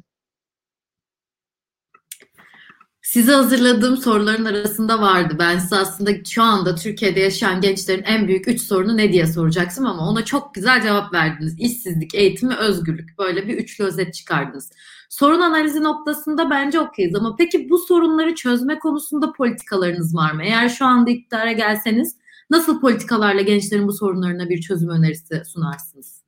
[3.08, 5.36] Size hazırladığım soruların arasında vardı.
[5.38, 9.84] Ben size aslında şu anda Türkiye'de yaşayan gençlerin en büyük üç sorunu ne diye soracaksın
[9.84, 11.60] ama ona çok güzel cevap verdiniz.
[11.60, 13.18] İşsizlik, eğitim ve özgürlük.
[13.18, 14.70] Böyle bir üçlü özet çıkardınız.
[15.08, 20.42] Sorun analizi noktasında bence okeyiz ama peki bu sorunları çözme konusunda politikalarınız var mı?
[20.44, 22.16] Eğer şu anda iktidara gelseniz
[22.50, 26.22] nasıl politikalarla gençlerin bu sorunlarına bir çözüm önerisi sunarsınız?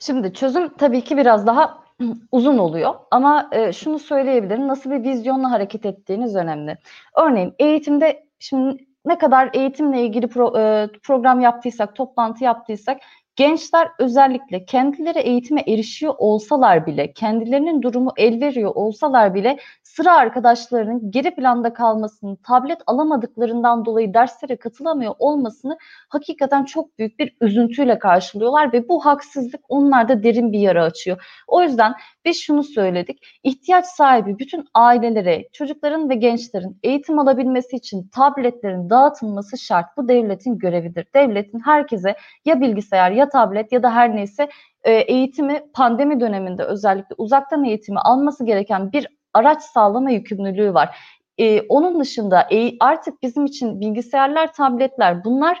[0.00, 1.83] Şimdi çözüm tabii ki biraz daha
[2.32, 2.94] uzun oluyor.
[3.10, 6.78] Ama e, şunu söyleyebilirim, nasıl bir vizyonla hareket ettiğiniz önemli.
[7.16, 13.00] Örneğin eğitimde şimdi ne kadar eğitimle ilgili pro, e, program yaptıysak, toplantı yaptıysak
[13.36, 19.58] Gençler özellikle kendileri eğitime erişiyor olsalar bile, kendilerinin durumu el veriyor olsalar bile
[19.96, 25.78] sıra arkadaşlarının geri planda kalmasını, tablet alamadıklarından dolayı derslere katılamıyor olmasını
[26.08, 31.44] hakikaten çok büyük bir üzüntüyle karşılıyorlar ve bu haksızlık onlarda derin bir yara açıyor.
[31.46, 33.26] O yüzden biz şunu söyledik.
[33.42, 39.96] İhtiyaç sahibi bütün ailelere, çocukların ve gençlerin eğitim alabilmesi için tabletlerin dağıtılması şart.
[39.96, 41.06] Bu devletin görevidir.
[41.14, 44.48] Devletin herkese ya bilgisayar ya tablet ya da her neyse
[44.84, 50.98] e, eğitimi pandemi döneminde özellikle uzaktan eğitimi alması gereken bir araç sağlama yükümlülüğü var.
[51.38, 55.60] Ee, onun dışında e, artık bizim için bilgisayarlar, tabletler bunlar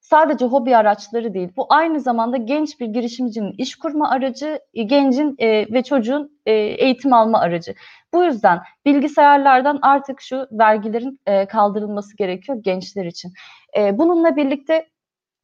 [0.00, 1.48] sadece hobi araçları değil.
[1.56, 6.52] Bu aynı zamanda genç bir girişimcinin iş kurma aracı, e, gencin e, ve çocuğun e,
[6.52, 7.74] eğitim alma aracı.
[8.14, 13.32] Bu yüzden bilgisayarlardan artık şu vergilerin e, kaldırılması gerekiyor gençler için.
[13.76, 14.86] E, bununla birlikte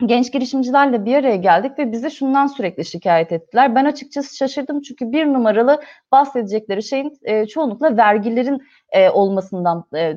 [0.07, 3.75] genç girişimcilerle bir araya geldik ve bize şundan sürekli şikayet ettiler.
[3.75, 8.63] Ben açıkçası şaşırdım çünkü bir numaralı bahsedecekleri şeyin e, çoğunlukla vergilerin
[8.93, 10.17] e, olmasından e,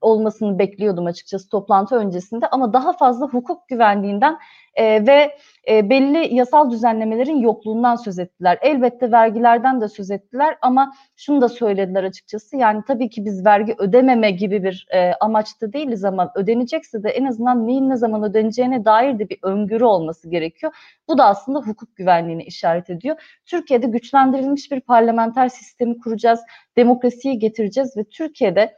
[0.00, 4.38] olmasını bekliyordum açıkçası toplantı öncesinde ama daha fazla hukuk güvenliğinden
[4.74, 5.36] e, ve
[5.68, 8.58] e, belli yasal düzenlemelerin yokluğundan söz ettiler.
[8.62, 12.56] Elbette vergilerden de söz ettiler ama şunu da söylediler açıkçası.
[12.56, 17.24] Yani tabii ki biz vergi ödememe gibi bir e, amaçta değiliz ama ödenecekse de en
[17.24, 20.72] azından neyin ne zaman ödeneceğine dair de bir öngörü olması gerekiyor.
[21.08, 23.40] Bu da aslında hukuk güvenliğini işaret ediyor.
[23.46, 26.40] Türkiye'de güçlendirilmiş bir parlamenter sistemi kuracağız,
[26.76, 28.74] demokrasiyi getireceğiz ve Türkiye'de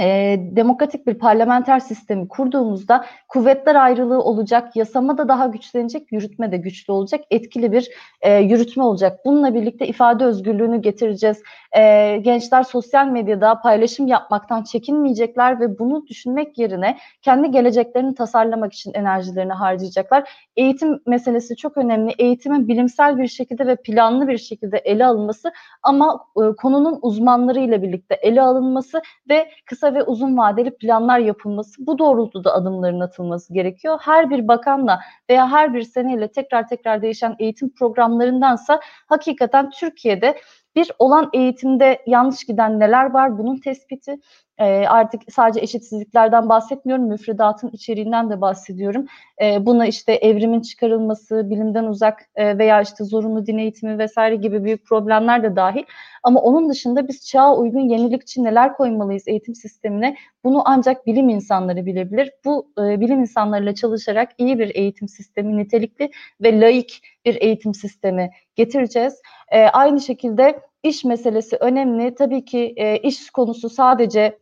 [0.00, 6.56] e, demokratik bir parlamenter sistemi kurduğumuzda kuvvetler ayrılığı olacak, yasama da daha güçlenecek, yürütme de
[6.56, 9.20] güçlü olacak, etkili bir e, yürütme olacak.
[9.24, 11.42] Bununla birlikte ifade özgürlüğünü getireceğiz.
[11.76, 18.94] E, gençler sosyal medyada paylaşım yapmaktan çekinmeyecekler ve bunu düşünmek yerine kendi geleceklerini tasarlamak için
[18.94, 20.30] enerjilerini harcayacaklar.
[20.56, 22.14] Eğitim meselesi çok önemli.
[22.18, 25.52] Eğitimin bilimsel bir şekilde ve planlı bir şekilde ele alınması
[25.82, 31.98] ama e, konunun uzmanlarıyla birlikte ele alınması ve kısa ve uzun vadeli planlar yapılması, bu
[31.98, 33.98] doğrultuda adımların atılması gerekiyor.
[34.02, 35.00] Her bir bakanla
[35.30, 40.38] veya her bir seneyle tekrar tekrar değişen eğitim programlarındansa hakikaten Türkiye'de
[40.76, 44.16] bir olan eğitimde yanlış giden neler var bunun tespiti.
[44.62, 49.06] E, artık sadece eşitsizliklerden bahsetmiyorum, müfredatın içeriğinden de bahsediyorum.
[49.42, 54.64] E, buna işte evrimin çıkarılması, bilimden uzak e, veya işte zorunlu din eğitimi vesaire gibi
[54.64, 55.82] büyük problemler de dahil.
[56.22, 60.16] Ama onun dışında biz çağa uygun yenilikçi neler koymalıyız eğitim sistemine?
[60.44, 62.32] Bunu ancak bilim insanları bilebilir.
[62.44, 68.30] Bu e, bilim insanlarıyla çalışarak iyi bir eğitim sistemi, nitelikli ve laik bir eğitim sistemi
[68.54, 69.22] getireceğiz.
[69.48, 72.14] E, aynı şekilde iş meselesi önemli.
[72.14, 74.41] Tabii ki e, iş konusu sadece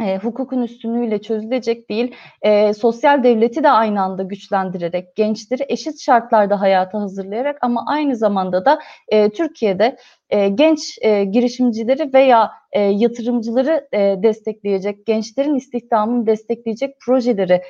[0.00, 6.60] e, hukukun üstünlüğüyle çözülecek değil, e, sosyal devleti de aynı anda güçlendirerek, gençleri eşit şartlarda
[6.60, 9.96] hayata hazırlayarak ama aynı zamanda da e, Türkiye'de
[10.30, 13.88] e, genç e, girişimcileri veya e, yatırımcıları
[14.22, 17.62] destekleyecek, gençlerin istihdamını destekleyecek projeleri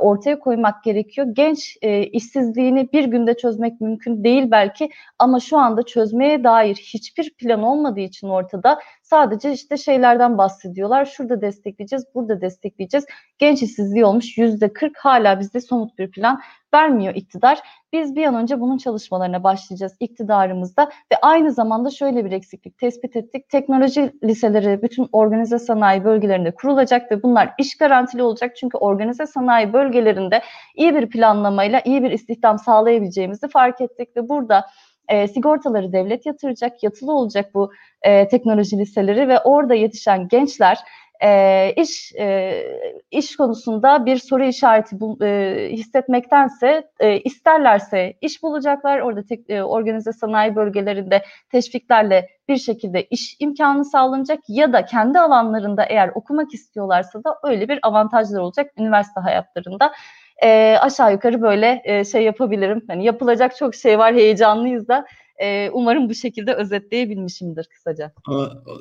[0.00, 1.26] ortaya koymak gerekiyor.
[1.32, 1.76] Genç
[2.12, 8.00] işsizliğini bir günde çözmek mümkün değil belki ama şu anda çözmeye dair hiçbir plan olmadığı
[8.00, 11.04] için ortada sadece işte şeylerden bahsediyorlar.
[11.04, 13.06] Şurada destekleyeceğiz, burada destekleyeceğiz.
[13.38, 16.40] Genç işsizliği olmuş yüzde 40 hala bizde somut bir plan
[16.74, 17.58] vermiyor iktidar.
[17.92, 23.16] Biz bir an önce bunun çalışmalarına başlayacağız iktidarımızda ve aynı zamanda şöyle bir eksiklik tespit
[23.16, 23.48] ettik.
[23.48, 28.56] Teknoloji liseleri bütün organize sanayi bölgelerinde kurulacak ve bunlar iş garantili olacak.
[28.56, 30.42] Çünkü organize sanayi bölgelerinde
[30.74, 34.66] iyi bir planlamayla iyi bir istihdam sağlayabileceğimizi fark ettik ve burada
[35.08, 40.78] e, sigortaları devlet yatıracak, yatılı olacak bu e, teknoloji liseleri ve orada yetişen gençler
[41.24, 42.62] e, iş e,
[43.10, 49.00] iş konusunda bir soru işareti bu, e, hissetmektense e, isterlerse iş bulacaklar.
[49.00, 55.18] Orada tek, e, organize sanayi bölgelerinde teşviklerle bir şekilde iş imkanı sağlanacak ya da kendi
[55.18, 59.92] alanlarında eğer okumak istiyorlarsa da öyle bir avantajlar olacak üniversite hayatlarında.
[60.42, 62.82] E, aşağı yukarı böyle e, şey yapabilirim.
[62.88, 65.04] Yani yapılacak çok şey var, heyecanlıyız da
[65.38, 68.12] e, umarım bu şekilde özetleyebilmişimdir kısaca.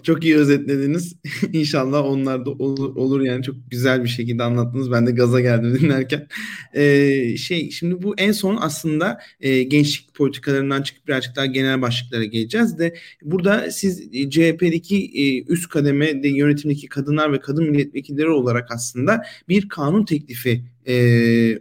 [0.03, 1.15] Çok iyi özetlediniz.
[1.53, 4.91] İnşallah onlar da olur, olur yani çok güzel bir şekilde anlattınız.
[4.91, 6.27] Ben de gaza geldim dinlerken.
[6.73, 12.25] Ee, şey şimdi bu en son aslında e, gençlik politikalarından çıkıp birazcık daha genel başlıklara
[12.25, 18.29] geleceğiz de burada siz e, CHP'deki e, üst kademe de yönetimdeki kadınlar ve kadın milletvekilleri
[18.29, 20.95] olarak aslında bir kanun teklifi e,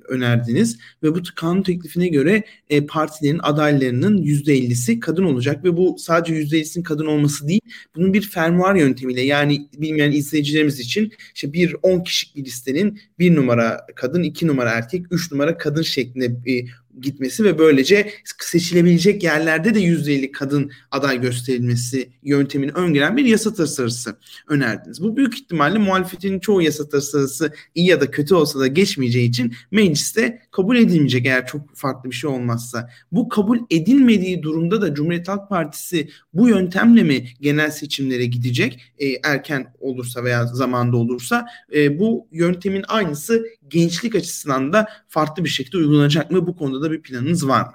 [0.08, 0.78] önerdiniz.
[1.02, 5.64] Ve bu kanun teklifine göre e, partilerin adaylarının %50'si kadın olacak.
[5.64, 7.60] Ve bu sadece %50'sinin kadın olması değil
[7.96, 13.34] bunun bir fermuar yöntemiyle yani bilmeyen izleyicilerimiz için işte bir 10 kişilik bir listenin bir
[13.34, 19.74] numara kadın, iki numara erkek, üç numara kadın şeklinde bir gitmesi ve böylece seçilebilecek yerlerde
[19.74, 24.16] de %50 kadın aday gösterilmesi yöntemini öngören bir yasa tasarısı
[24.48, 25.02] önerdiniz.
[25.02, 29.54] Bu büyük ihtimalle muhalefetin çoğu yasa tasarısı iyi ya da kötü olsa da geçmeyeceği için
[29.70, 32.90] mecliste kabul edilmeyecek eğer çok farklı bir şey olmazsa.
[33.12, 38.92] Bu kabul edilmediği durumda da Cumhuriyet Halk Partisi bu yöntemle mi genel seçimlere gidecek?
[38.98, 45.48] E, erken olursa veya zamanda olursa e, bu yöntemin aynısı gençlik açısından da farklı bir
[45.48, 46.46] şekilde uygulanacak mı?
[46.46, 47.72] Bu konuda da bir planınız var mı?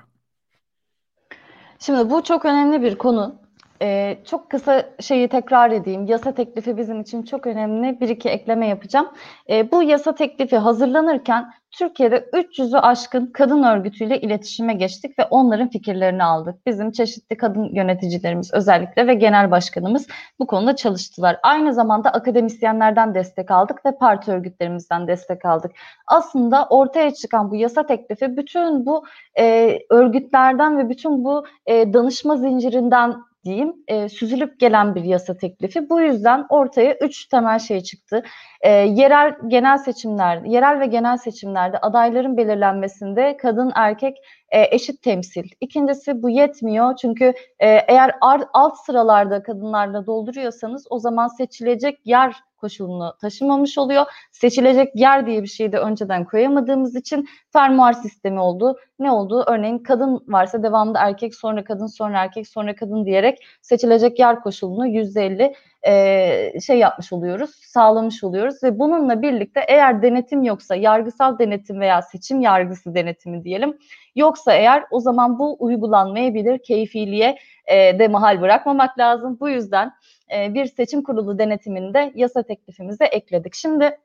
[1.79, 3.40] Şimdi bu çok önemli bir konu.
[3.81, 6.05] Ee, çok kısa şeyi tekrar edeyim.
[6.05, 8.01] Yasa teklifi bizim için çok önemli.
[8.01, 9.07] Bir iki ekleme yapacağım.
[9.49, 16.23] Ee, bu yasa teklifi hazırlanırken Türkiye'de 300'ü aşkın kadın örgütüyle iletişime geçtik ve onların fikirlerini
[16.23, 16.65] aldık.
[16.65, 20.07] Bizim çeşitli kadın yöneticilerimiz özellikle ve genel başkanımız
[20.39, 21.39] bu konuda çalıştılar.
[21.43, 25.71] Aynı zamanda akademisyenlerden destek aldık ve parti örgütlerimizden destek aldık.
[26.07, 29.05] Aslında ortaya çıkan bu yasa teklifi bütün bu
[29.39, 35.89] e, örgütlerden ve bütün bu e, danışma zincirinden diyeyim e, süzülüp gelen bir yasa teklifi.
[35.89, 38.23] Bu yüzden ortaya üç temel şey çıktı.
[38.61, 44.17] E, yerel genel seçimler, yerel ve genel seçimlerde adayların belirlenmesinde kadın erkek
[44.51, 45.49] e, eşit temsil.
[45.61, 47.25] İkincisi bu yetmiyor çünkü
[47.59, 48.15] e, eğer
[48.53, 54.05] alt sıralarda kadınlarla dolduruyorsanız o zaman seçilecek yer koşulunu taşımamış oluyor.
[54.31, 58.77] Seçilecek yer diye bir şeyi de önceden koyamadığımız için fermuar sistemi oldu.
[58.99, 59.43] Ne oldu?
[59.47, 64.87] Örneğin kadın varsa devamlı erkek sonra kadın sonra erkek sonra kadın diyerek seçilecek yer koşulunu
[64.87, 65.53] %50
[65.87, 72.01] e, şey yapmış oluyoruz, sağlamış oluyoruz ve bununla birlikte eğer denetim yoksa, yargısal denetim veya
[72.01, 73.77] seçim yargısı denetimi diyelim,
[74.15, 79.37] yoksa eğer o zaman bu uygulanmayabilir, keyfiliğe e, de mahal bırakmamak lazım.
[79.39, 79.91] Bu yüzden
[80.35, 83.55] e, bir seçim kurulu denetiminde yasa teklifimize ekledik.
[83.55, 83.97] Şimdi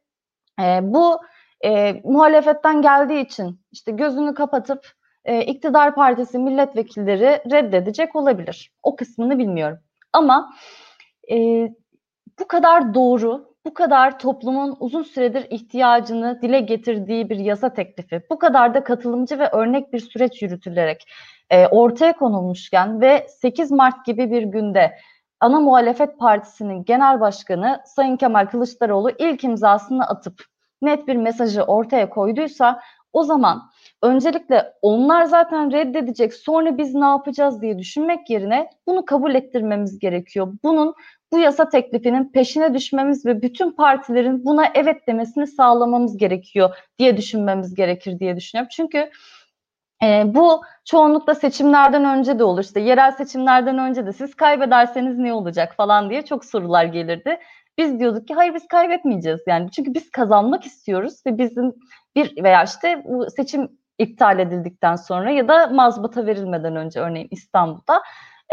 [0.60, 1.20] e, bu
[1.64, 4.92] e, muhalefetten geldiği için işte gözünü kapatıp
[5.24, 8.72] e, iktidar partisi milletvekilleri reddedecek olabilir.
[8.82, 9.78] O kısmını bilmiyorum.
[10.12, 10.54] Ama
[11.30, 11.68] e,
[12.40, 18.38] bu kadar doğru, bu kadar toplumun uzun süredir ihtiyacını dile getirdiği bir yasa teklifi, bu
[18.38, 21.08] kadar da katılımcı ve örnek bir süreç yürütülerek
[21.50, 24.98] e, ortaya konulmuşken ve 8 Mart gibi bir günde
[25.40, 30.44] ana muhalefet partisinin genel başkanı Sayın Kemal Kılıçdaroğlu ilk imzasını atıp
[30.82, 32.80] net bir mesajı ortaya koyduysa
[33.12, 33.70] o zaman
[34.06, 40.52] öncelikle onlar zaten reddedecek sonra biz ne yapacağız diye düşünmek yerine bunu kabul ettirmemiz gerekiyor.
[40.64, 40.94] Bunun
[41.32, 47.74] bu yasa teklifinin peşine düşmemiz ve bütün partilerin buna evet demesini sağlamamız gerekiyor diye düşünmemiz
[47.74, 48.68] gerekir diye düşünüyorum.
[48.72, 49.10] Çünkü
[50.02, 52.60] e, bu çoğunlukla seçimlerden önce de olur.
[52.60, 57.38] İşte yerel seçimlerden önce de siz kaybederseniz ne olacak falan diye çok sorular gelirdi.
[57.78, 59.70] Biz diyorduk ki hayır biz kaybetmeyeceğiz yani.
[59.70, 61.74] Çünkü biz kazanmak istiyoruz ve bizim
[62.16, 68.02] bir veya işte bu seçim iptal edildikten sonra ya da mazbata verilmeden önce örneğin İstanbul'da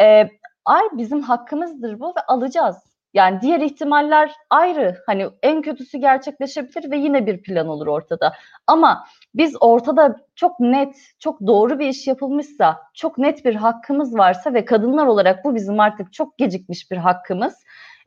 [0.02, 0.30] e,
[0.66, 2.94] ay bizim hakkımızdır bu ve alacağız.
[3.14, 4.98] Yani diğer ihtimaller ayrı.
[5.06, 8.34] Hani en kötüsü gerçekleşebilir ve yine bir plan olur ortada.
[8.68, 14.54] Ama biz ortada çok net, çok doğru bir iş yapılmışsa, çok net bir hakkımız varsa
[14.54, 17.54] ve kadınlar olarak bu bizim artık çok gecikmiş bir hakkımız.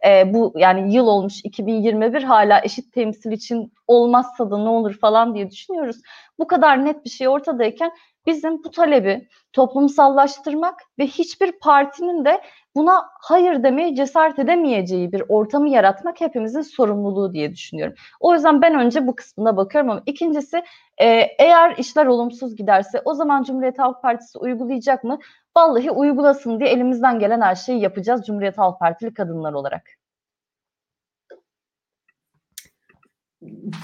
[0.06, 5.34] Ee, bu yani yıl olmuş 2021 hala eşit temsil için olmazsa da ne olur falan
[5.34, 5.96] diye düşünüyoruz.
[6.38, 7.90] Bu kadar net bir şey ortadayken
[8.26, 12.40] bizim bu talebi toplumsallaştırmak ve hiçbir partinin de
[12.74, 17.94] buna hayır demeye cesaret edemeyeceği bir ortamı yaratmak hepimizin sorumluluğu diye düşünüyorum.
[18.20, 20.62] O yüzden ben önce bu kısmına bakıyorum ama ikincisi
[20.98, 21.06] e,
[21.38, 25.18] eğer işler olumsuz giderse o zaman Cumhuriyet Halk Partisi uygulayacak mı?
[25.56, 29.95] Vallahi uygulasın diye elimizden gelen her şeyi yapacağız Cumhuriyet Halk Partili kadınlar olarak.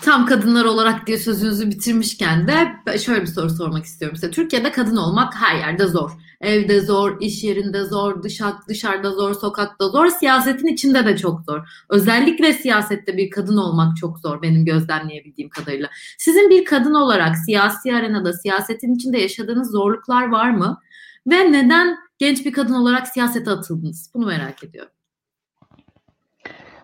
[0.02, 4.30] Tam kadınlar olarak diye sözünüzü bitirmişken de şöyle bir soru sormak istiyorum size.
[4.30, 6.10] Türkiye'de kadın olmak her yerde zor.
[6.40, 11.68] Evde zor, iş yerinde zor, dışarı, dışarıda zor, sokakta zor, siyasetin içinde de çok zor.
[11.88, 15.90] Özellikle siyasette bir kadın olmak çok zor benim gözlemleyebildiğim kadarıyla.
[16.18, 20.80] Sizin bir kadın olarak siyasi arenada, siyasetin içinde yaşadığınız zorluklar var mı?
[21.26, 24.10] Ve neden genç bir kadın olarak siyasete atıldınız?
[24.14, 24.92] Bunu merak ediyorum.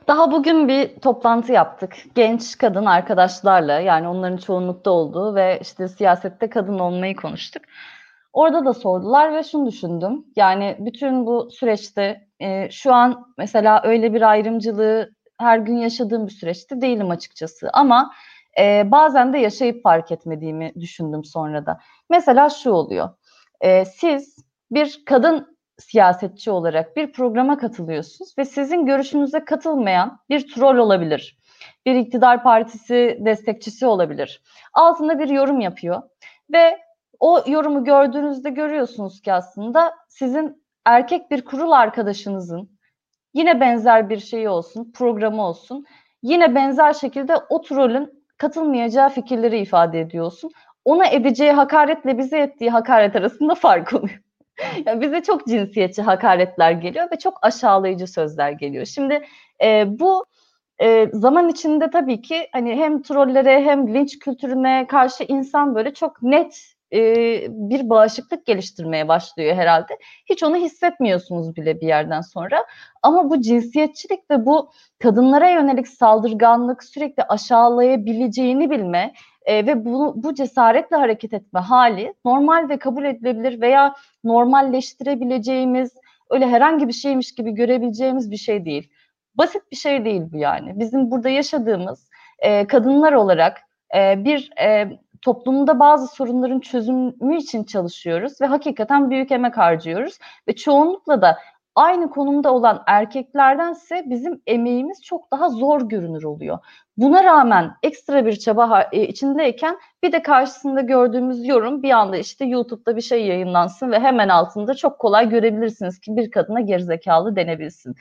[0.09, 1.97] Daha bugün bir toplantı yaptık.
[2.15, 7.63] Genç kadın arkadaşlarla yani onların çoğunlukta olduğu ve işte siyasette kadın olmayı konuştuk.
[8.33, 10.25] Orada da sordular ve şunu düşündüm.
[10.37, 16.33] Yani bütün bu süreçte e, şu an mesela öyle bir ayrımcılığı her gün yaşadığım bir
[16.33, 17.71] süreçte değilim açıkçası.
[17.73, 18.13] Ama
[18.61, 21.81] E, bazen de yaşayıp fark etmediğimi düşündüm sonra da.
[22.11, 23.09] Mesela şu oluyor.
[23.61, 24.37] E, siz
[24.71, 31.39] bir kadın siyasetçi olarak bir programa katılıyorsunuz ve sizin görüşünüze katılmayan bir troll olabilir.
[31.87, 34.43] Bir iktidar partisi destekçisi olabilir.
[34.75, 36.03] Altında bir yorum yapıyor
[36.53, 36.79] ve
[37.21, 42.79] o yorumu gördüğünüzde görüyorsunuz ki aslında sizin erkek bir kurul arkadaşınızın
[43.35, 45.85] yine benzer bir şeyi olsun, programı olsun.
[46.23, 50.51] Yine benzer şekilde o trollün katılmayacağı fikirleri ifade ediyorsun.
[50.85, 54.21] Ona edeceği hakaretle bize ettiği hakaret arasında fark oluyor.
[54.87, 58.87] yani bize çok cinsiyetçi hakaretler geliyor ve çok aşağılayıcı sözler geliyor.
[58.87, 59.25] Şimdi
[59.63, 60.25] e, bu
[60.83, 66.23] e, zaman içinde tabii ki hani hem trollere hem linç kültürüne karşı insan böyle çok
[66.23, 67.03] net e,
[67.51, 69.99] bir bağışıklık geliştirmeye başlıyor herhalde.
[70.27, 72.67] Hiç onu hissetmiyorsunuz bile bir yerden sonra.
[73.03, 79.13] Ama bu cinsiyetçilik ve bu kadınlara yönelik saldırganlık sürekli aşağılayabileceğini bilme
[79.49, 85.93] e, ve bu, bu cesaretle hareket etme hali normal ve kabul edilebilir veya normalleştirebileceğimiz
[86.31, 88.91] öyle herhangi bir şeymiş gibi görebileceğimiz bir şey değil.
[89.35, 90.79] Basit bir şey değil bu yani.
[90.79, 93.59] Bizim burada yaşadığımız e, kadınlar olarak
[93.97, 100.57] e, bir e, toplumda bazı sorunların çözümü için çalışıyoruz ve hakikaten büyük emek harcıyoruz ve
[100.57, 101.39] çoğunlukla da
[101.75, 106.59] aynı konumda olan erkeklerdense bizim emeğimiz çok daha zor görünür oluyor.
[106.99, 112.45] Buna rağmen ekstra bir çaba e, içindeyken bir de karşısında gördüğümüz yorum bir anda işte
[112.45, 117.97] YouTube'da bir şey yayınlansın ve hemen altında çok kolay görebilirsiniz ki bir kadına gerizekalı denebilsin.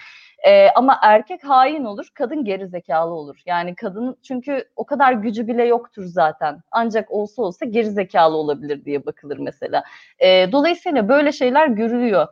[0.47, 3.37] Ee, ama erkek hain olur, kadın geri zekalı olur.
[3.45, 6.59] Yani kadın çünkü o kadar gücü bile yoktur zaten.
[6.71, 9.83] Ancak olsa olsa geri zekalı olabilir diye bakılır mesela.
[10.19, 12.27] Ee, dolayısıyla böyle şeyler görülüyor.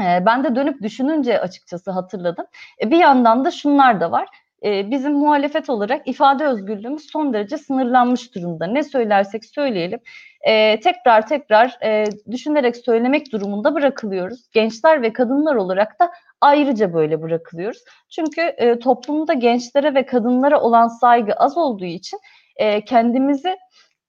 [0.00, 2.46] Ee, ben de dönüp düşününce açıkçası hatırladım.
[2.82, 4.28] Ee, bir yandan da şunlar da var
[4.64, 8.66] e, bizim muhalefet olarak ifade özgürlüğümüz son derece sınırlanmış durumda.
[8.66, 10.00] Ne söylersek söyleyelim
[10.42, 14.50] e, tekrar tekrar e, düşünerek söylemek durumunda bırakılıyoruz.
[14.52, 17.84] Gençler ve kadınlar olarak da ayrıca böyle bırakılıyoruz.
[18.10, 22.18] Çünkü e, toplumda gençlere ve kadınlara olan saygı az olduğu için
[22.56, 23.56] e, kendimizi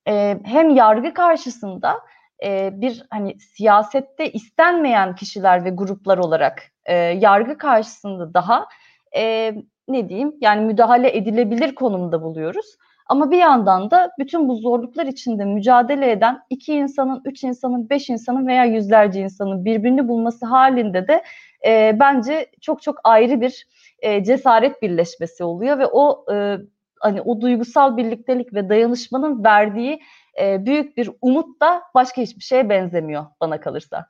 [0.07, 1.99] e, hem yargı karşısında
[2.43, 8.67] e, bir hani siyasette istenmeyen kişiler ve gruplar olarak e, yargı karşısında daha
[9.15, 9.53] e,
[9.87, 12.75] ne diyeyim yani müdahale edilebilir konumda buluyoruz.
[13.07, 18.09] Ama bir yandan da bütün bu zorluklar içinde mücadele eden iki insanın, üç insanın, beş
[18.09, 21.23] insanın veya yüzlerce insanın birbirini bulması halinde de
[21.65, 23.67] e, bence çok çok ayrı bir
[23.99, 26.57] e, cesaret birleşmesi oluyor ve o e,
[26.99, 30.01] hani o duygusal birliktelik ve dayanışmanın verdiği
[30.41, 34.05] e, büyük bir umut da başka hiçbir şeye benzemiyor bana kalırsa.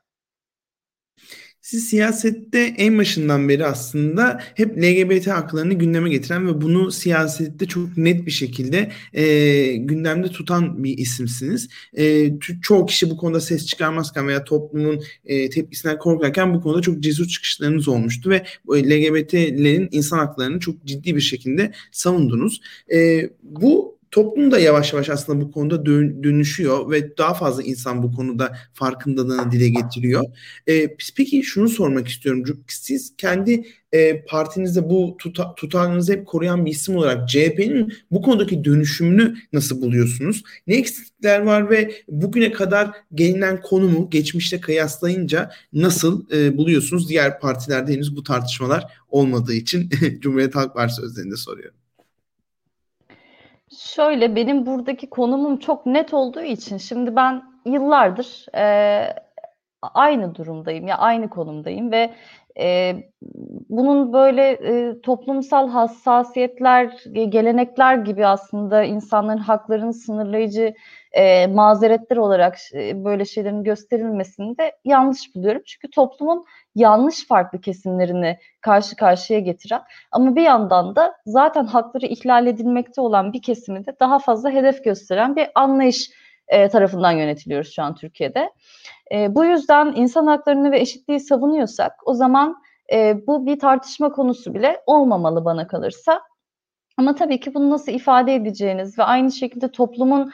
[1.64, 7.98] Siz siyasette en başından beri aslında hep LGBT haklarını gündeme getiren ve bunu siyasette çok
[7.98, 11.70] net bir şekilde e, gündemde tutan bir isimsiniz.
[11.98, 12.30] E,
[12.62, 17.28] çoğu kişi bu konuda ses çıkarmazken veya toplumun e, tepkisinden korkarken bu konuda çok cesur
[17.28, 22.62] çıkışlarınız olmuştu ve LGBT'lerin insan haklarını çok ciddi bir şekilde savundunuz.
[22.94, 25.86] E, bu toplum da yavaş yavaş aslında bu konuda
[26.24, 30.24] dönüşüyor ve daha fazla insan bu konuda farkındalığını dile getiriyor.
[30.68, 32.64] E, peki şunu sormak istiyorum.
[32.68, 38.64] Siz kendi e, partinizde bu tuta, tutarınızı hep koruyan bir isim olarak CHP'nin bu konudaki
[38.64, 40.44] dönüşümünü nasıl buluyorsunuz?
[40.68, 47.10] Ne eksiklikler var ve bugüne kadar gelinen konumu geçmişte kıyaslayınca nasıl e, buluyorsunuz?
[47.10, 51.83] Diğer partilerde henüz bu tartışmalar olmadığı için Cumhuriyet Halk Partisi sözlerinde soruyorum.
[53.78, 59.16] Şöyle benim buradaki konumum çok net olduğu için şimdi ben yıllardır e,
[59.82, 62.14] aynı durumdayım ya aynı konumdayım ve
[62.60, 62.96] e,
[63.70, 70.74] bunun böyle e, toplumsal hassasiyetler, gelenekler gibi aslında insanların haklarını sınırlayıcı
[71.12, 75.62] e, mazeretler olarak e, böyle şeylerin gösterilmesini de yanlış buluyorum.
[75.66, 82.48] Çünkü toplumun yanlış farklı kesimlerini karşı karşıya getiren ama bir yandan da zaten hakları ihlal
[82.48, 86.10] edilmekte olan bir kesimi de daha fazla hedef gösteren bir anlayış
[86.48, 88.50] e, tarafından yönetiliyoruz şu an Türkiye'de.
[89.12, 92.56] E, bu yüzden insan haklarını ve eşitliği savunuyorsak o zaman
[92.94, 96.22] e, bu bir tartışma konusu bile olmamalı bana kalırsa.
[96.98, 100.32] Ama tabii ki bunu nasıl ifade edeceğiniz ve aynı şekilde toplumun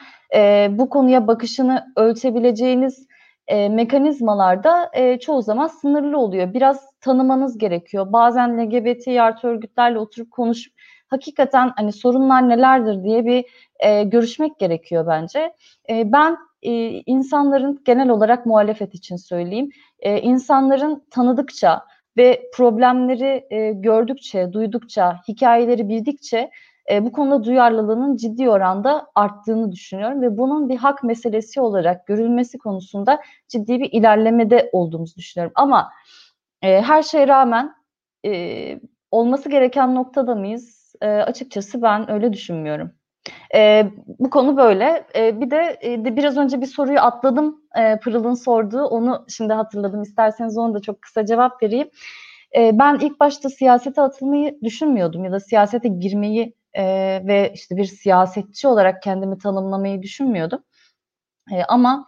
[0.70, 3.06] bu konuya bakışını ölçebileceğiniz
[3.50, 6.54] e, mekanizmalarda e, çoğu zaman sınırlı oluyor.
[6.54, 8.12] Biraz tanımanız gerekiyor.
[8.12, 10.74] Bazen LGBT artı örgütlerle oturup konuşup
[11.10, 13.44] hakikaten hani sorunlar nelerdir diye bir
[13.80, 15.54] e, görüşmek gerekiyor bence.
[15.90, 16.72] E, ben e,
[17.06, 19.70] insanların genel olarak muhalefet için söyleyeyim.
[19.98, 21.84] E, insanların tanıdıkça
[22.16, 26.50] ve problemleri e, gördükçe, duydukça, hikayeleri bildikçe
[26.90, 32.58] e, bu konuda duyarlılığının ciddi oranda arttığını düşünüyorum ve bunun bir hak meselesi olarak görülmesi
[32.58, 35.52] konusunda ciddi bir ilerlemede olduğumuzu düşünüyorum.
[35.54, 35.90] Ama
[36.62, 37.74] e, her şeye rağmen
[38.26, 38.80] e,
[39.10, 40.79] olması gereken noktada mıyız?
[41.00, 42.90] E, açıkçası ben öyle düşünmüyorum.
[43.54, 45.06] E, bu konu böyle.
[45.16, 47.60] E, bir de e, biraz önce bir soruyu atladım.
[47.78, 48.84] E, Pırıl'ın sorduğu.
[48.84, 50.02] Onu şimdi hatırladım.
[50.02, 51.90] İsterseniz onu da çok kısa cevap vereyim.
[52.56, 56.84] E, ben ilk başta siyasete atılmayı düşünmüyordum ya da siyasete girmeyi e,
[57.26, 60.64] ve işte bir siyasetçi olarak kendimi tanımlamayı düşünmüyordum.
[61.52, 62.06] E, ama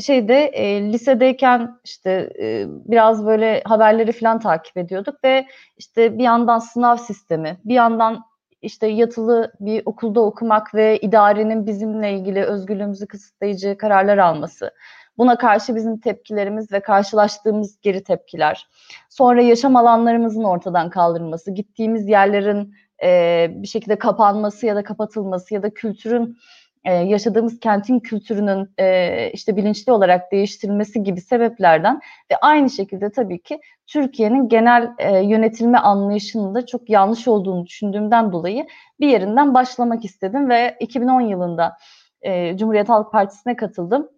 [0.00, 6.58] şeyde e, lisedeyken işte e, biraz böyle haberleri falan takip ediyorduk ve işte bir yandan
[6.58, 8.24] sınav sistemi, bir yandan
[8.62, 14.70] işte yatılı bir okulda okumak ve idarenin bizimle ilgili özgürlüğümüzü kısıtlayıcı kararlar alması.
[15.18, 18.68] Buna karşı bizim tepkilerimiz ve karşılaştığımız geri tepkiler.
[19.08, 25.62] Sonra yaşam alanlarımızın ortadan kaldırılması, gittiğimiz yerlerin e, bir şekilde kapanması ya da kapatılması ya
[25.62, 26.36] da kültürün
[26.84, 33.42] e, yaşadığımız kentin kültürünün e, işte bilinçli olarak değiştirilmesi gibi sebeplerden ve aynı şekilde tabii
[33.42, 38.66] ki Türkiye'nin genel e, yönetilme anlayışının da çok yanlış olduğunu düşündüğümden dolayı
[39.00, 41.76] bir yerinden başlamak istedim ve 2010 yılında
[42.22, 44.08] e, Cumhuriyet Halk Partisi'ne katıldım.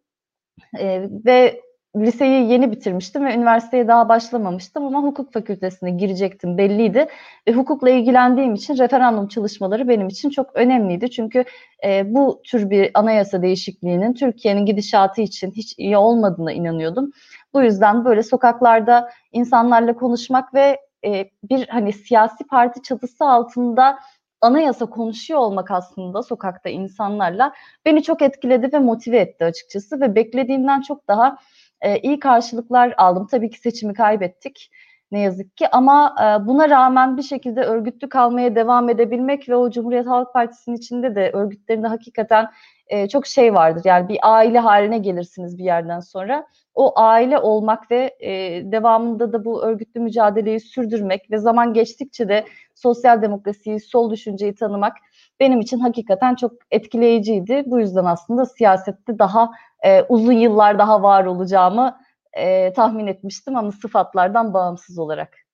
[0.78, 1.63] E, ve
[1.97, 7.07] liseyi yeni bitirmiştim ve üniversiteye daha başlamamıştım ama hukuk fakültesine girecektim belliydi.
[7.49, 11.11] Ve hukukla ilgilendiğim için referandum çalışmaları benim için çok önemliydi.
[11.11, 11.45] Çünkü
[11.84, 17.11] e, bu tür bir anayasa değişikliğinin Türkiye'nin gidişatı için hiç iyi olmadığına inanıyordum.
[17.55, 23.99] Bu yüzden böyle sokaklarda insanlarla konuşmak ve e, bir hani siyasi parti çatısı altında
[24.40, 27.53] anayasa konuşuyor olmak aslında sokakta insanlarla
[27.84, 31.38] beni çok etkiledi ve motive etti açıkçası ve beklediğimden çok daha
[31.85, 33.26] e, iyi karşılıklar aldım.
[33.30, 34.70] Tabii ki seçimi kaybettik
[35.14, 39.70] ne yazık ki ama e, buna rağmen bir şekilde örgütlü kalmaya devam edebilmek ve o
[39.70, 42.50] Cumhuriyet Halk Partisi'nin içinde de örgütlerinde hakikaten
[42.86, 43.82] e, çok şey vardır.
[43.84, 46.46] Yani bir aile haline gelirsiniz bir yerden sonra.
[46.74, 48.30] O aile olmak ve e,
[48.72, 52.44] devamında da bu örgütlü mücadeleyi sürdürmek ve zaman geçtikçe de
[52.74, 54.92] sosyal demokrasiyi, sol düşünceyi tanımak
[55.40, 57.62] benim için hakikaten çok etkileyiciydi.
[57.66, 59.50] Bu yüzden aslında siyasette daha
[59.84, 61.96] e, uzun yıllar daha var olacağımı
[62.37, 65.45] e, tahmin etmiştim ama sıfatlardan bağımsız olarak.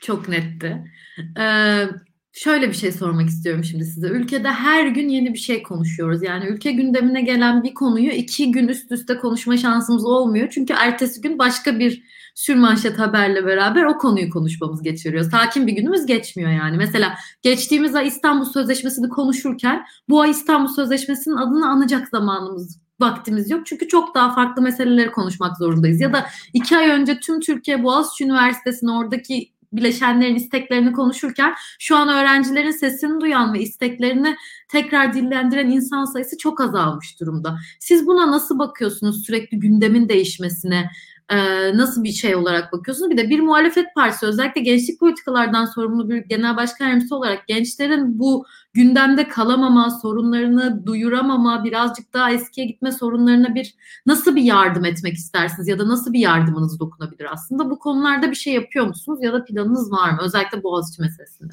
[0.00, 0.84] Çok netti.
[1.38, 1.84] Ee,
[2.32, 4.08] şöyle bir şey sormak istiyorum şimdi size.
[4.08, 6.22] Ülkede her gün yeni bir şey konuşuyoruz.
[6.22, 10.48] Yani ülke gündemine gelen bir konuyu iki gün üst üste konuşma şansımız olmuyor.
[10.50, 12.02] Çünkü ertesi gün başka bir
[12.34, 15.30] sürmanşet haberle beraber o konuyu konuşmamız geçiriyor.
[15.30, 16.76] Sakin bir günümüz geçmiyor yani.
[16.76, 23.66] Mesela geçtiğimiz ay İstanbul Sözleşmesi'ni konuşurken bu ay İstanbul Sözleşmesi'nin adını anacak zamanımız vaktimiz yok.
[23.66, 26.00] Çünkü çok daha farklı meseleleri konuşmak zorundayız.
[26.00, 32.08] Ya da iki ay önce tüm Türkiye Boğaziçi Üniversitesi'nin oradaki bileşenlerin isteklerini konuşurken şu an
[32.08, 34.36] öğrencilerin sesini duyan ve isteklerini
[34.68, 37.58] tekrar dillendiren insan sayısı çok azalmış durumda.
[37.80, 40.90] Siz buna nasıl bakıyorsunuz sürekli gündemin değişmesine?
[41.28, 41.36] E,
[41.76, 43.10] nasıl bir şey olarak bakıyorsunuz?
[43.10, 48.18] Bir de bir muhalefet partisi özellikle gençlik politikalardan sorumlu bir genel başkan yardımcısı olarak gençlerin
[48.18, 53.74] bu gündemde kalamama, sorunlarını duyuramama, birazcık daha eskiye gitme sorunlarına bir
[54.06, 57.70] nasıl bir yardım etmek istersiniz ya da nasıl bir yardımınız dokunabilir aslında?
[57.70, 60.18] Bu konularda bir şey yapıyor musunuz ya da planınız var mı?
[60.22, 61.52] Özellikle Boğaziçi meselesinde.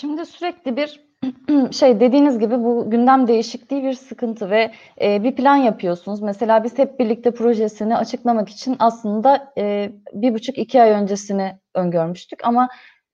[0.00, 1.05] Şimdi sürekli bir
[1.72, 6.20] şey dediğiniz gibi bu gündem değişikliği bir sıkıntı ve e, bir plan yapıyorsunuz.
[6.22, 12.44] Mesela biz hep birlikte projesini açıklamak için aslında e, bir buçuk iki ay öncesini öngörmüştük
[12.44, 12.68] ama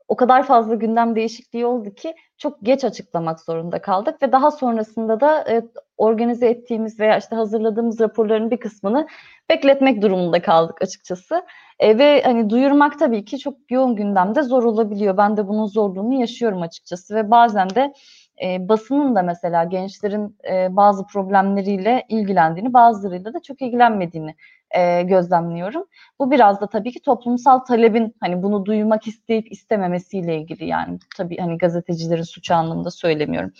[0.09, 5.21] o kadar fazla gündem değişikliği oldu ki çok geç açıklamak zorunda kaldık ve daha sonrasında
[5.21, 5.63] da e,
[5.97, 9.07] organize ettiğimiz veya işte hazırladığımız raporların bir kısmını
[9.51, 11.43] bekletmek durumunda kaldık açıkçası.
[11.79, 15.17] E, ve hani duyurmak tabii ki çok yoğun gündemde zor olabiliyor.
[15.17, 17.93] Ben de bunun zorluğunu yaşıyorum açıkçası ve bazen de
[18.45, 24.35] e, basının da mesela gençlerin e, bazı problemleriyle ilgilendiğini, bazılarıyla da çok ilgilenmediğini
[24.77, 25.85] e, gözlemliyorum.
[26.19, 31.37] Bu biraz da tabii ki toplumsal talebin hani bunu duymak isteyip istememesiyle ilgili yani tabii
[31.37, 33.53] hani gazetecilerin suçu anlamında söylemiyorum.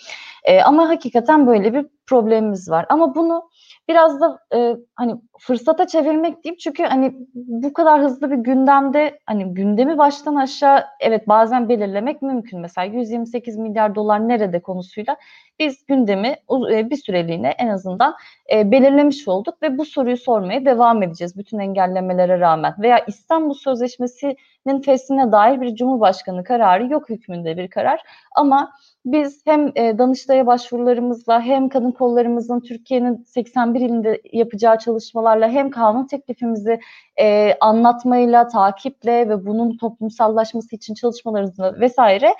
[0.43, 2.85] E, ama hakikaten böyle bir problemimiz var.
[2.89, 3.49] Ama bunu
[3.87, 9.53] biraz da e, hani fırsata çevirmek diyeyim çünkü hani bu kadar hızlı bir gündemde hani
[9.53, 12.59] gündemi baştan aşağı evet bazen belirlemek mümkün.
[12.59, 15.17] Mesela 128 milyar dolar nerede konusuyla
[15.59, 16.35] biz gündemi
[16.71, 18.15] e, bir süreliğine en azından
[18.53, 22.73] e, belirlemiş olduk ve bu soruyu sormaya devam edeceğiz bütün engellemelere rağmen.
[22.79, 28.01] Veya İstanbul Sözleşmesi'nin fesline dair bir Cumhurbaşkanı kararı yok hükmünde bir karar
[28.35, 28.71] ama
[29.05, 36.07] biz hem e, Danıştay'a başvurularımızla hem kadın kollarımızın Türkiye'nin 81 ilinde yapacağı çalışmalarla hem kanun
[36.07, 36.79] teklifimizi
[37.19, 42.35] e, anlatmayla, takiple ve bunun toplumsallaşması için çalışmalarımızla vesaire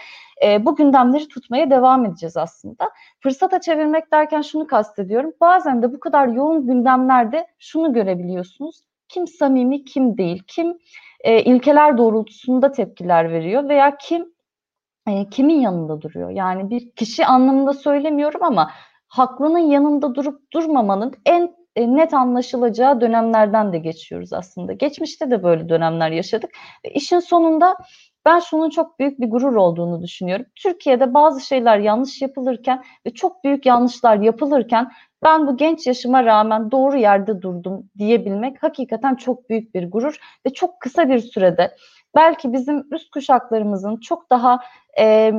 [0.45, 2.89] e, bu gündemleri tutmaya devam edeceğiz aslında.
[3.20, 5.34] Fırsata çevirmek derken şunu kastediyorum.
[5.41, 8.82] Bazen de bu kadar yoğun gündemlerde şunu görebiliyorsunuz.
[9.09, 10.78] Kim samimi, kim değil, kim
[11.26, 14.32] ilkeler doğrultusunda tepkiler veriyor veya kim
[15.08, 16.30] e, kimin yanında duruyor?
[16.30, 18.72] Yani bir kişi anlamında söylemiyorum ama
[19.08, 24.74] haklının yanında durup durmamanın en e, net anlaşılacağı dönemlerden de geçiyoruz aslında.
[24.74, 26.49] Geçmişte de böyle dönemler yaşadık.
[26.86, 27.76] Ve işin sonunda
[28.26, 30.45] ben şunun çok büyük bir gurur olduğunu düşünüyorum.
[30.56, 34.91] Türkiye'de bazı şeyler yanlış yapılırken ve çok büyük yanlışlar yapılırken
[35.24, 40.54] ben bu genç yaşıma rağmen doğru yerde durdum diyebilmek hakikaten çok büyük bir gurur ve
[40.54, 41.76] çok kısa bir sürede
[42.16, 44.59] belki bizim üst kuşaklarımızın çok daha
[44.99, 45.32] e,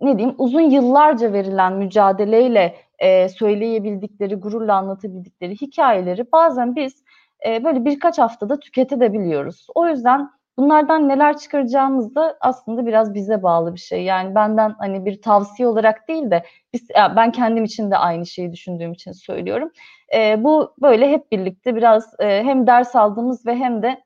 [0.00, 7.02] ne diyeyim uzun yıllarca verilen mücadeleyle e, söyleyebildikleri, gururla anlatabildikleri hikayeleri bazen biz
[7.46, 9.66] e, böyle birkaç haftada tüketebiliyoruz.
[9.74, 14.04] O yüzden bunlardan neler çıkaracağımız da aslında biraz bize bağlı bir şey.
[14.04, 18.52] Yani benden hani bir tavsiye olarak değil de biz, ben kendim için de aynı şeyi
[18.52, 19.70] düşündüğüm için söylüyorum.
[20.14, 24.02] E, bu böyle hep birlikte biraz e, hem ders aldığımız ve hem de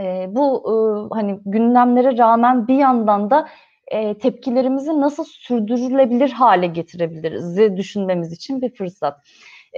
[0.00, 0.74] e, bu e,
[1.14, 3.48] hani gündemlere rağmen bir yandan da
[3.88, 9.20] e, tepkilerimizi nasıl sürdürülebilir hale getirebiliriz düşünmemiz için bir fırsat.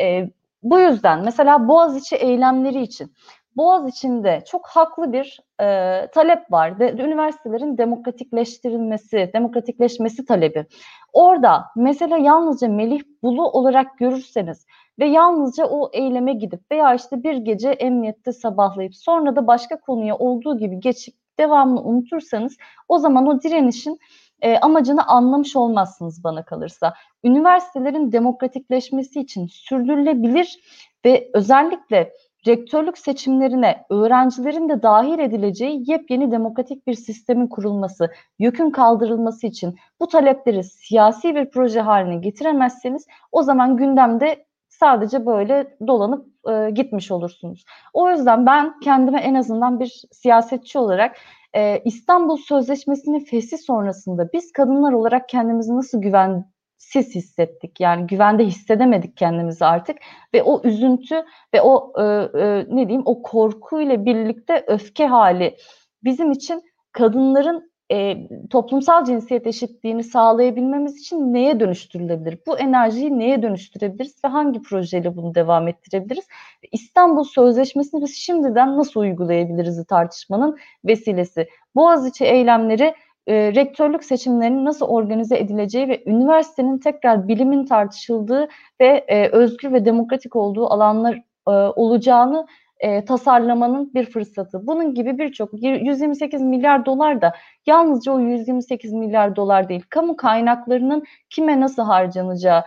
[0.01, 0.31] E,
[0.63, 3.13] bu yüzden mesela Boğaziçi eylemleri için
[3.57, 6.79] Boğaz içinde çok haklı bir e, talep var.
[6.79, 10.67] De, üniversitelerin demokratikleştirilmesi, demokratikleşmesi talebi.
[11.13, 14.67] Orada mesela yalnızca Melih Bulu olarak görürseniz
[15.01, 20.17] ve yalnızca o eyleme gidip veya işte bir gece emniyette sabahlayıp sonra da başka konuya
[20.17, 22.57] olduğu gibi geçip devamını unutursanız
[22.89, 23.99] o zaman o direnişin
[24.43, 26.95] e, amacını anlamış olmazsınız bana kalırsa.
[27.25, 30.59] Üniversitelerin demokratikleşmesi için sürdürülebilir
[31.05, 32.13] ve özellikle
[32.47, 40.09] rektörlük seçimlerine öğrencilerin de dahil edileceği yepyeni demokratik bir sistemin kurulması, yükün kaldırılması için bu
[40.09, 44.47] talepleri siyasi bir proje haline getiremezseniz o zaman gündemde
[44.81, 47.65] sadece böyle dolanıp e, gitmiş olursunuz.
[47.93, 51.17] O yüzden ben kendime en azından bir siyasetçi olarak
[51.57, 57.81] e, İstanbul Sözleşmesi'nin feshi sonrasında biz kadınlar olarak kendimizi nasıl güvensiz hissettik.
[57.81, 59.97] Yani güvende hissedemedik kendimizi artık
[60.35, 61.25] ve o üzüntü
[61.55, 62.03] ve o e,
[62.41, 65.57] e, ne diyeyim o korkuyla birlikte öfke hali
[66.05, 66.63] bizim için
[66.93, 72.39] kadınların e, toplumsal cinsiyet eşitliğini sağlayabilmemiz için neye dönüştürülebilir?
[72.47, 76.29] Bu enerjiyi neye dönüştürebiliriz ve hangi projeyle bunu devam ettirebiliriz?
[76.73, 81.49] İstanbul Sözleşmesi'ni biz şimdiden nasıl uygulayabiliriz tartışmanın vesilesi.
[81.75, 82.95] Boğaziçi eylemleri
[83.27, 88.49] e, rektörlük seçimlerinin nasıl organize edileceği ve üniversitenin tekrar bilimin tartışıldığı
[88.81, 91.15] ve e, özgür ve demokratik olduğu alanlar
[91.49, 92.47] e, olacağını
[92.81, 94.67] e, tasarlamanın bir fırsatı.
[94.67, 97.33] Bunun gibi birçok 128 milyar dolar da
[97.67, 99.83] yalnızca o 128 milyar dolar değil.
[99.91, 102.65] Kamu kaynaklarının kime nasıl harcanacağı,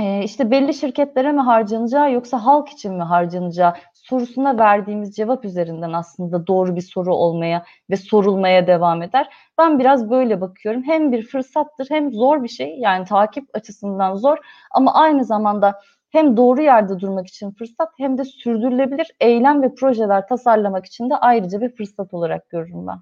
[0.00, 5.92] e, işte belli şirketlere mi harcanacağı yoksa halk için mi harcanacağı sorusuna verdiğimiz cevap üzerinden
[5.92, 9.28] aslında doğru bir soru olmaya ve sorulmaya devam eder.
[9.58, 10.82] Ben biraz böyle bakıyorum.
[10.82, 14.38] Hem bir fırsattır hem zor bir şey yani takip açısından zor
[14.70, 15.80] ama aynı zamanda
[16.12, 21.16] hem doğru yerde durmak için fırsat hem de sürdürülebilir eylem ve projeler tasarlamak için de
[21.16, 22.98] ayrıca bir fırsat olarak görürüm ben.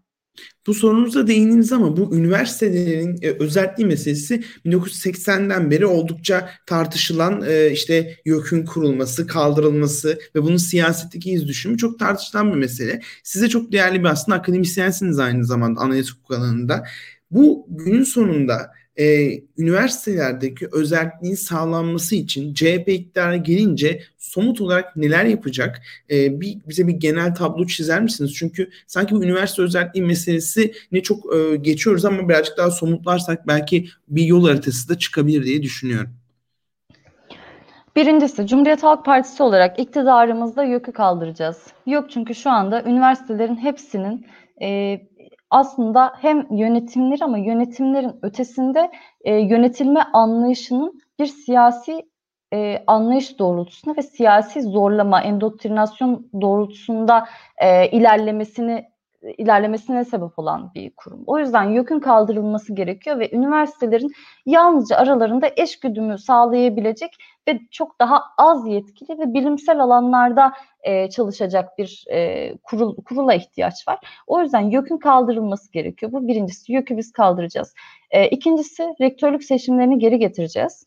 [0.66, 8.16] Bu sorunuza değindiniz ama bu üniversitelerin e, özelliği meselesi 1980'den beri oldukça tartışılan e, işte
[8.24, 13.00] YÖK'ün kurulması, kaldırılması ve bunun siyasetteki iz düşümü çok tartışılan bir mesele.
[13.24, 16.84] Size çok değerli bir aslında akademisyensiniz aynı zamanda anayasa hukuk alanında.
[17.30, 18.70] Bu günün sonunda
[19.00, 25.82] e, üniversitelerdeki özelliğin sağlanması için CHP iktidara gelince somut olarak neler yapacak?
[26.10, 28.34] E, bir bize bir genel tablo çizer misiniz?
[28.34, 33.88] Çünkü sanki bu üniversite özelliği meselesi ne çok e, geçiyoruz ama birazcık daha somutlarsak belki
[34.08, 36.10] bir yol haritası da çıkabilir diye düşünüyorum.
[37.96, 41.66] Birincisi Cumhuriyet Halk Partisi olarak iktidarımızda YÖK'ü kaldıracağız.
[41.86, 44.26] Yok çünkü şu anda üniversitelerin hepsinin
[44.62, 45.00] e,
[45.50, 48.90] aslında hem yönetimleri ama yönetimlerin ötesinde
[49.20, 52.10] e, yönetilme anlayışının bir siyasi
[52.52, 57.26] e, anlayış doğrultusunda ve siyasi zorlama, endoktrinasyon doğrultusunda
[57.56, 58.89] e, ilerlemesini
[59.38, 61.24] ilerlemesine sebep olan bir kurum.
[61.26, 64.12] O yüzden YÖK'ün kaldırılması gerekiyor ve üniversitelerin
[64.46, 67.10] yalnızca aralarında eşgüdümü sağlayabilecek
[67.48, 70.52] ve çok daha az yetkili ve bilimsel alanlarda
[70.82, 73.98] e, çalışacak bir e, kurul, kurula ihtiyaç var.
[74.26, 76.12] O yüzden YÖK'ün kaldırılması gerekiyor.
[76.12, 76.72] Bu birincisi.
[76.72, 77.74] YÖK'ü biz kaldıracağız.
[78.10, 80.86] E, ikincisi rektörlük seçimlerini geri getireceğiz.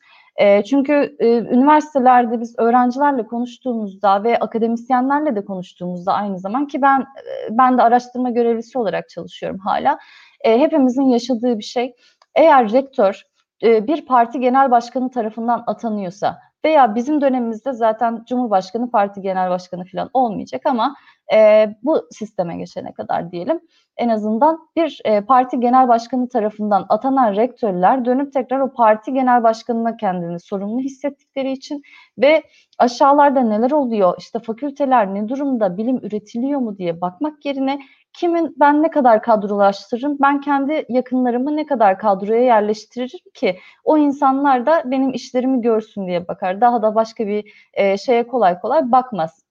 [0.69, 1.15] Çünkü
[1.51, 7.05] üniversitelerde biz öğrencilerle konuştuğumuzda ve akademisyenlerle de konuştuğumuzda aynı zaman ki ben
[7.49, 9.97] ben de araştırma görevlisi olarak çalışıyorum hala.
[10.43, 11.95] Hepimizin yaşadığı bir şey.
[12.35, 13.21] Eğer rektör
[13.63, 20.09] bir parti genel başkanı tarafından atanıyorsa veya bizim dönemimizde zaten Cumhurbaşkanı parti genel başkanı falan
[20.13, 20.95] olmayacak ama
[21.33, 23.59] e, bu sisteme geçene kadar diyelim
[23.97, 29.43] en azından bir e, parti genel başkanı tarafından atanan rektörler dönüp tekrar o parti genel
[29.43, 31.81] başkanına kendini sorumlu hissettikleri için
[32.17, 32.43] ve
[32.79, 37.79] aşağılarda neler oluyor işte fakülteler ne durumda bilim üretiliyor mu diye bakmak yerine
[38.13, 44.65] kimin ben ne kadar kadrolaştırırım, ben kendi yakınlarımı ne kadar kadroya yerleştiririm ki o insanlar
[44.65, 46.61] da benim işlerimi görsün diye bakar.
[46.61, 49.43] Daha da başka bir e, şeye kolay kolay bakmaz.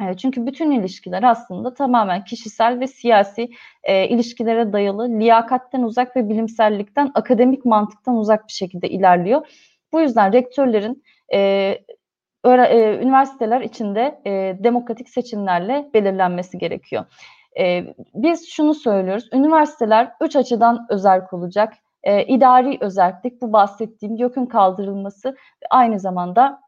[0.00, 3.50] E, çünkü bütün ilişkiler aslında tamamen kişisel ve siyasi
[3.84, 9.46] e, ilişkilere dayalı, liyakatten uzak ve bilimsellikten, akademik mantıktan uzak bir şekilde ilerliyor.
[9.92, 11.38] Bu yüzden rektörlerin e,
[12.44, 17.04] e, üniversiteler içinde e, demokratik seçimlerle belirlenmesi gerekiyor.
[17.58, 21.72] E, biz şunu söylüyoruz, üniversiteler üç açıdan özel olacak.
[22.02, 26.60] E, idari özellik, bu bahsettiğim YÖK'ün kaldırılması ve aynı zamanda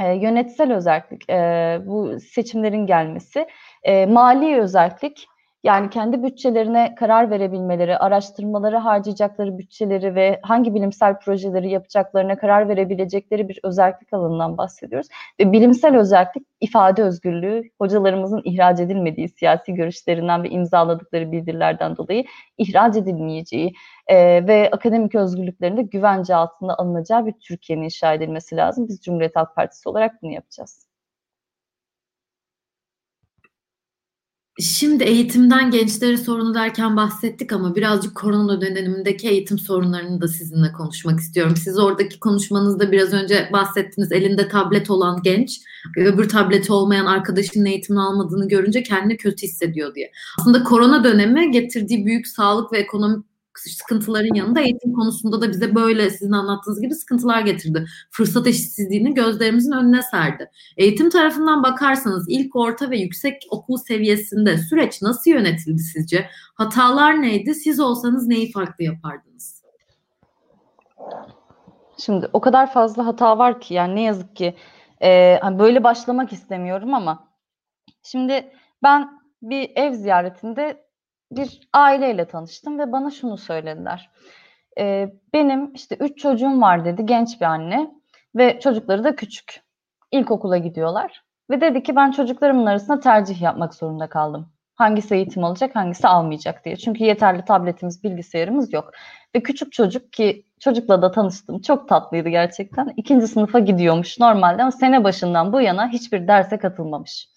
[0.00, 3.46] e, yönetsel özellik, e, bu seçimlerin gelmesi,
[3.82, 5.26] e, mali özellik,
[5.66, 13.48] yani kendi bütçelerine karar verebilmeleri, araştırmaları harcayacakları bütçeleri ve hangi bilimsel projeleri yapacaklarına karar verebilecekleri
[13.48, 15.08] bir özellik alanından bahsediyoruz.
[15.40, 22.24] Ve bilimsel özellik ifade özgürlüğü, hocalarımızın ihraç edilmediği siyasi görüşlerinden ve imzaladıkları bildirilerden dolayı
[22.58, 23.72] ihraç edilmeyeceği
[24.06, 28.88] e, ve akademik özgürlüklerinde güvence altında alınacağı bir Türkiye'nin inşa edilmesi lazım.
[28.88, 30.85] Biz Cumhuriyet Halk Partisi olarak bunu yapacağız.
[34.60, 41.20] Şimdi eğitimden gençlere sorunu derken bahsettik ama birazcık korona dönemindeki eğitim sorunlarını da sizinle konuşmak
[41.20, 41.56] istiyorum.
[41.56, 45.60] Siz oradaki konuşmanızda biraz önce bahsettiniz elinde tablet olan genç
[45.96, 50.10] öbür tableti olmayan arkadaşının eğitimini almadığını görünce kendini kötü hissediyor diye.
[50.40, 53.35] Aslında korona dönemi getirdiği büyük sağlık ve ekonomik
[53.70, 57.86] sıkıntıların yanında eğitim konusunda da bize böyle sizin anlattığınız gibi sıkıntılar getirdi.
[58.10, 60.50] Fırsat eşitsizliğini gözlerimizin önüne serdi.
[60.76, 66.26] Eğitim tarafından bakarsanız ilk, orta ve yüksek okul seviyesinde süreç nasıl yönetildi sizce?
[66.54, 67.54] Hatalar neydi?
[67.54, 69.62] Siz olsanız neyi farklı yapardınız?
[71.98, 74.54] Şimdi o kadar fazla hata var ki yani ne yazık ki
[75.02, 77.28] e, hani böyle başlamak istemiyorum ama
[78.02, 78.52] şimdi
[78.82, 80.85] ben bir ev ziyaretinde
[81.32, 84.10] bir aileyle tanıştım ve bana şunu söylediler.
[84.78, 87.90] E, benim işte üç çocuğum var dedi genç bir anne
[88.36, 89.66] ve çocukları da küçük.
[90.12, 94.52] İlkokula gidiyorlar ve dedi ki ben çocuklarımın arasında tercih yapmak zorunda kaldım.
[94.74, 96.76] Hangisi eğitim alacak, hangisi almayacak diye.
[96.76, 98.92] Çünkü yeterli tabletimiz, bilgisayarımız yok.
[99.34, 101.60] Ve küçük çocuk ki çocukla da tanıştım.
[101.60, 102.92] Çok tatlıydı gerçekten.
[102.96, 107.28] İkinci sınıfa gidiyormuş normalde ama sene başından bu yana hiçbir derse katılmamış.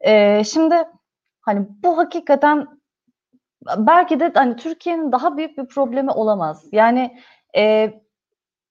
[0.00, 0.74] Ee, şimdi
[1.40, 2.66] hani bu hakikaten
[3.66, 6.64] belki de hani Türkiye'nin daha büyük bir problemi olamaz.
[6.72, 7.18] Yani
[7.56, 7.92] e,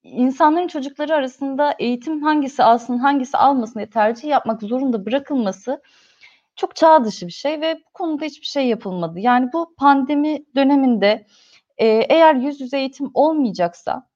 [0.03, 5.81] insanların çocukları arasında eğitim hangisi alsın hangisi almasın diye tercih yapmak zorunda bırakılması
[6.55, 9.19] çok çağ dışı bir şey ve bu konuda hiçbir şey yapılmadı.
[9.19, 11.25] Yani bu pandemi döneminde
[11.77, 14.07] e, eğer yüz yüze eğitim olmayacaksa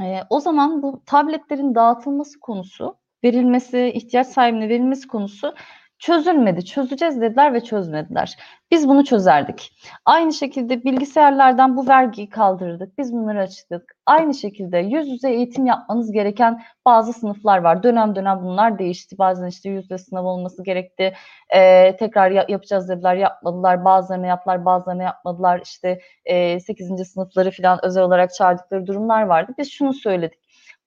[0.00, 5.54] e, o zaman bu tabletlerin dağıtılması konusu, verilmesi, ihtiyaç sahibine verilmesi konusu
[6.02, 8.36] Çözülmedi, çözeceğiz dediler ve çözmediler.
[8.70, 9.72] Biz bunu çözerdik.
[10.04, 12.98] Aynı şekilde bilgisayarlardan bu vergiyi kaldırırdık.
[12.98, 13.82] Biz bunları açtık.
[14.06, 17.82] Aynı şekilde yüz yüze eğitim yapmanız gereken bazı sınıflar var.
[17.82, 19.18] Dönem dönem bunlar değişti.
[19.18, 21.14] Bazen işte yüz yüze sınav olması gerekti.
[21.54, 23.84] Ee, tekrar ya- yapacağız dediler, yapmadılar.
[23.84, 25.60] Bazılarını yaptılar, bazılarını yapmadılar.
[25.64, 27.04] İşte e, 8.
[27.04, 29.52] sınıfları falan özel olarak çağırdıkları durumlar vardı.
[29.58, 30.41] Biz şunu söyledik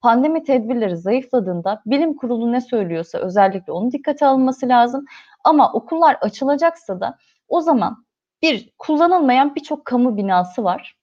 [0.06, 5.06] pandemi tedbirleri zayıfladığında bilim kurulu ne söylüyorsa özellikle onun dikkate alınması lazım.
[5.44, 8.06] Ama okullar açılacaksa da o zaman
[8.42, 10.98] bir kullanılmayan birçok kamu binası var.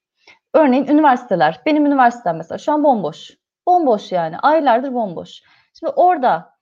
[0.53, 1.61] Örneğin üniversiteler.
[1.65, 3.31] Benim üniversitem mesela şu an bomboş.
[3.67, 4.39] Bomboş yani.
[4.39, 5.41] Aylardır bomboş.
[5.79, 6.53] Şimdi orada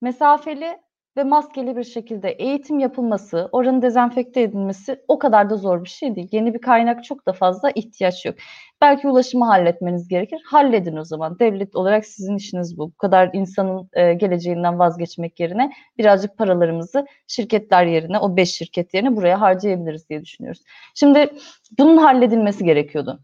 [0.00, 0.80] mesafeli
[1.20, 6.16] ve maskeli bir şekilde eğitim yapılması, oranın dezenfekte edilmesi o kadar da zor bir şey
[6.16, 6.28] değil.
[6.32, 8.34] Yeni bir kaynak çok da fazla ihtiyaç yok.
[8.80, 10.42] Belki ulaşımı halletmeniz gerekir.
[10.46, 11.38] Halledin o zaman.
[11.38, 12.88] Devlet olarak sizin işiniz bu.
[12.88, 19.16] Bu kadar insanın e, geleceğinden vazgeçmek yerine birazcık paralarımızı şirketler yerine, o beş şirket yerine
[19.16, 20.62] buraya harcayabiliriz diye düşünüyoruz.
[20.94, 21.30] Şimdi
[21.78, 23.20] bunun halledilmesi gerekiyordu.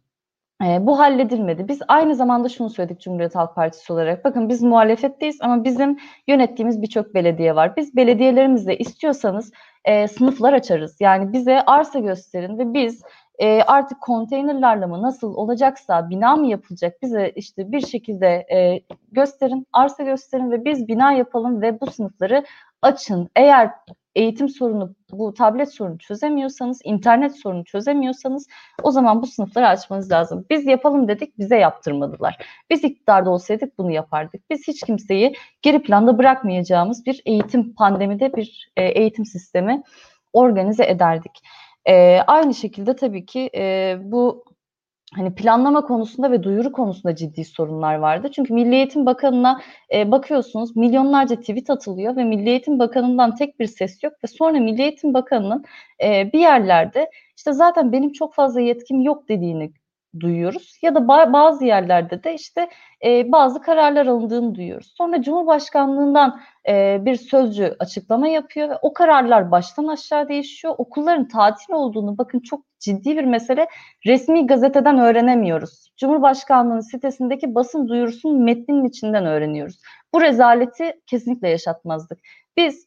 [0.64, 1.68] E, bu halledilmedi.
[1.68, 4.24] Biz aynı zamanda şunu söyledik Cumhuriyet Halk Partisi olarak.
[4.24, 7.76] Bakın biz muhalefetteyiz ama bizim yönettiğimiz birçok belediye var.
[7.76, 9.52] Biz belediyelerimizde istiyorsanız
[9.84, 10.96] e, sınıflar açarız.
[11.00, 13.02] Yani bize arsa gösterin ve biz
[13.38, 18.80] e, artık konteynerlarla mı nasıl olacaksa bina mı yapılacak bize işte bir şekilde e,
[19.12, 22.44] gösterin, arsa gösterin ve biz bina yapalım ve bu sınıfları
[22.82, 23.28] açın.
[23.36, 23.70] Eğer
[24.17, 28.49] eğitim sorunu, bu tablet sorunu çözemiyorsanız, internet sorunu çözemiyorsanız
[28.83, 30.47] o zaman bu sınıfları açmanız lazım.
[30.51, 32.37] Biz yapalım dedik, bize yaptırmadılar.
[32.71, 34.51] Biz iktidarda olsaydık bunu yapardık.
[34.51, 39.83] Biz hiç kimseyi geri planda bırakmayacağımız bir eğitim pandemide bir e, eğitim sistemi
[40.33, 41.43] organize ederdik.
[41.89, 44.45] E, aynı şekilde tabii ki e, bu
[45.14, 48.28] hani planlama konusunda ve duyuru konusunda ciddi sorunlar vardı.
[48.32, 49.61] Çünkü Milli Eğitim Bakanı'na
[49.94, 54.61] e, bakıyorsunuz milyonlarca tweet atılıyor ve Milli Eğitim Bakanı'ndan tek bir ses yok ve sonra
[54.61, 55.64] Milli Eğitim Bakanı'nın
[56.02, 59.72] e, bir yerlerde işte zaten benim çok fazla yetkim yok dediğini
[60.21, 62.69] duyuyoruz ya da bazı yerlerde de işte
[63.05, 64.95] e, bazı kararlar alındığını duyuyoruz.
[64.97, 70.75] Sonra Cumhurbaşkanlığından e, bir sözcü açıklama yapıyor ve o kararlar baştan aşağı değişiyor.
[70.79, 73.67] Okulların tatil olduğunu bakın çok ciddi bir mesele
[74.07, 75.93] resmi gazeteden öğrenemiyoruz.
[75.97, 79.81] Cumhurbaşkanlığının sitesindeki basın duyurusunun metninin içinden öğreniyoruz.
[80.14, 82.19] Bu rezaleti kesinlikle yaşatmazdık.
[82.57, 82.87] Biz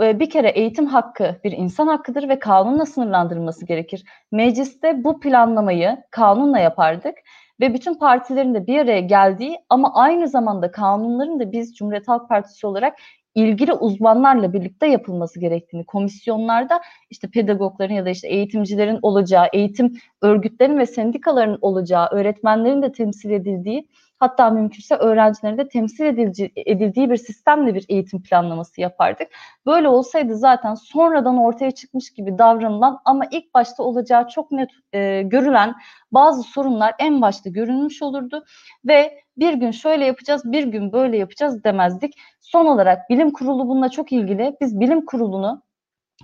[0.00, 4.04] bir kere eğitim hakkı bir insan hakkıdır ve kanunla sınırlandırılması gerekir.
[4.32, 7.14] Mecliste bu planlamayı kanunla yapardık
[7.60, 12.28] ve bütün partilerin de bir araya geldiği ama aynı zamanda kanunların da biz Cumhuriyet Halk
[12.28, 12.98] Partisi olarak
[13.34, 16.80] ilgili uzmanlarla birlikte yapılması gerektiğini, komisyonlarda
[17.10, 23.30] işte pedagogların ya da işte eğitimcilerin olacağı, eğitim örgütlerinin ve sendikaların olacağı, öğretmenlerin de temsil
[23.30, 23.88] edildiği
[24.18, 29.28] Hatta mümkünse öğrencilerin de temsil edilci, edildiği bir sistemle bir eğitim planlaması yapardık.
[29.66, 35.22] Böyle olsaydı zaten sonradan ortaya çıkmış gibi davranılan ama ilk başta olacağı çok net e,
[35.22, 35.74] görülen
[36.12, 38.44] bazı sorunlar en başta görünmüş olurdu
[38.84, 42.14] ve bir gün şöyle yapacağız, bir gün böyle yapacağız demezdik.
[42.40, 44.56] Son olarak bilim kurulu bununla çok ilgili.
[44.60, 45.62] Biz bilim kurulunu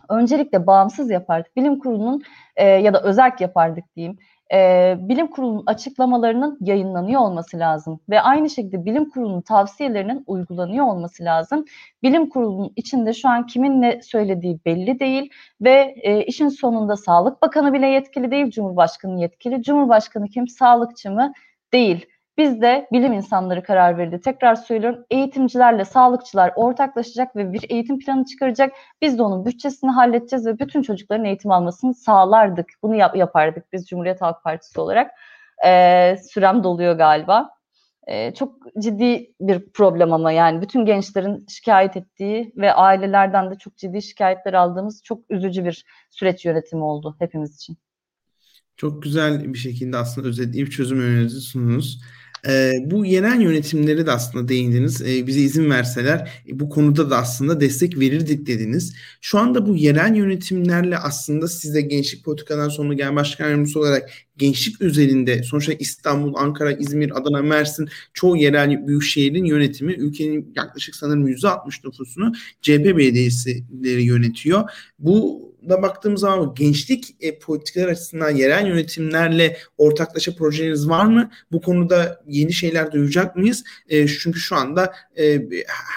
[0.09, 1.57] öncelikle bağımsız yapardık.
[1.57, 2.23] Bilim kurulunun
[2.57, 4.19] e, ya da özerk yapardık diyeyim
[4.53, 11.25] e, bilim kurulunun açıklamalarının yayınlanıyor olması lazım ve aynı şekilde bilim kurulunun tavsiyelerinin uygulanıyor olması
[11.25, 11.65] lazım.
[12.03, 15.31] Bilim kurulunun içinde şu an kimin ne söylediği belli değil
[15.61, 19.63] ve e, işin sonunda Sağlık Bakanı bile yetkili değil, Cumhurbaşkanı yetkili.
[19.63, 21.33] Cumhurbaşkanı kim, sağlıkçı mı?
[21.73, 22.07] Değil.
[22.41, 24.21] Biz de bilim insanları karar verdi.
[24.21, 28.73] Tekrar söylüyorum eğitimcilerle sağlıkçılar ortaklaşacak ve bir eğitim planı çıkaracak.
[29.03, 32.67] Biz de onun bütçesini halledeceğiz ve bütün çocukların eğitim almasını sağlardık.
[32.83, 35.11] Bunu yap yapardık biz Cumhuriyet Halk Partisi olarak.
[35.67, 37.51] Ee, sürem doluyor galiba.
[38.07, 43.77] Ee, çok ciddi bir problem ama yani bütün gençlerin şikayet ettiği ve ailelerden de çok
[43.77, 47.79] ciddi şikayetler aldığımız çok üzücü bir süreç yönetimi oldu hepimiz için.
[48.77, 52.01] Çok güzel bir şekilde aslında özetleyip çözüm önerinizi sundunuz.
[52.49, 55.03] E, bu yerel yönetimleri de aslında değindiniz.
[55.03, 58.95] E, bize izin verseler e, bu konuda da aslında destek verirdik dediniz.
[59.21, 64.11] Şu anda bu yerel yönetimlerle aslında siz de gençlik politikadan sonra gelen başkan yardımcısı olarak
[64.37, 70.95] gençlik üzerinde sonuçta İstanbul, Ankara, İzmir, Adana, Mersin çoğu yerel büyük şehrin yönetimi ülkenin yaklaşık
[70.97, 72.33] sanırım %60 nüfusunu
[72.63, 74.71] CHP belediyesileri yönetiyor.
[74.99, 81.31] Bu da baktığımız zaman gençlik e, politikalar açısından yerel yönetimlerle ortaklaşa projeniz var mı?
[81.53, 83.65] Bu konuda yeni şeyler duyacak mıyız?
[83.89, 85.43] E, çünkü şu anda e,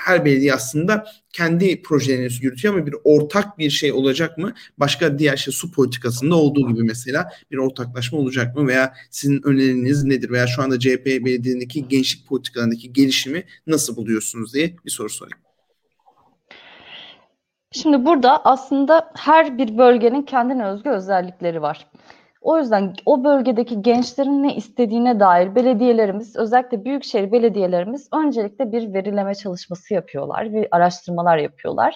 [0.05, 4.53] her belediye aslında kendi projelerini yürütüyor ama bir ortak bir şey olacak mı?
[4.77, 8.67] Başka diğer şey su politikasında olduğu gibi mesela bir ortaklaşma olacak mı?
[8.67, 10.29] Veya sizin öneriniz nedir?
[10.29, 15.52] Veya şu anda CHP belediyelerindeki gençlik politikalarındaki gelişimi nasıl buluyorsunuz diye bir soru sorayım.
[17.73, 21.87] Şimdi burada aslında her bir bölgenin kendine özgü özellikleri var.
[22.41, 29.35] O yüzden o bölgedeki gençlerin ne istediğine dair belediyelerimiz, özellikle büyükşehir belediyelerimiz öncelikle bir verileme
[29.35, 31.95] çalışması yapıyorlar, bir araştırmalar yapıyorlar.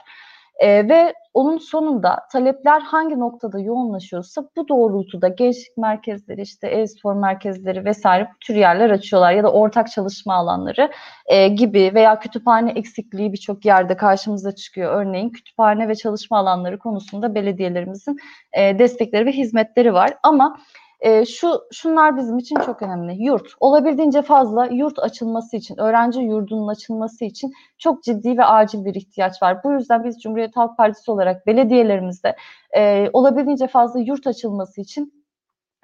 [0.59, 7.85] E, ve onun sonunda talepler hangi noktada yoğunlaşıyorsa bu doğrultuda gençlik merkezleri, işte e-spor merkezleri
[7.85, 10.91] vesaire bu tür yerler açıyorlar ya da ortak çalışma alanları
[11.25, 15.01] e, gibi veya kütüphane eksikliği birçok yerde karşımıza çıkıyor.
[15.01, 18.17] Örneğin kütüphane ve çalışma alanları konusunda belediyelerimizin
[18.53, 20.57] e, destekleri ve hizmetleri var ama
[20.99, 23.23] e, şu şunlar bizim için çok önemli.
[23.23, 23.47] Yurt.
[23.59, 29.41] Olabildiğince fazla yurt açılması için, öğrenci yurdunun açılması için çok ciddi ve acil bir ihtiyaç
[29.41, 29.63] var.
[29.63, 32.35] Bu yüzden biz Cumhuriyet Halk Partisi olarak belediyelerimizde
[32.77, 35.16] e, olabildiğince fazla yurt açılması için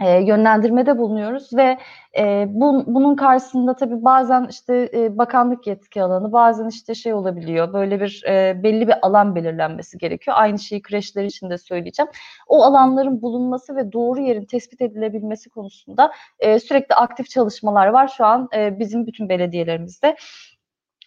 [0.04, 1.78] e, yönlendirmede bulunuyoruz ve
[2.18, 7.74] e, bu, bunun karşısında tabii bazen işte e, bakanlık yetki alanı, bazen işte şey olabiliyor,
[7.74, 10.38] böyle bir e, belli bir alan belirlenmesi gerekiyor.
[10.40, 12.12] Aynı şeyi kreşler için de söyleyeceğim.
[12.48, 18.26] O alanların bulunması ve doğru yerin tespit edilebilmesi konusunda e, sürekli aktif çalışmalar var şu
[18.26, 20.16] an e, bizim bütün belediyelerimizde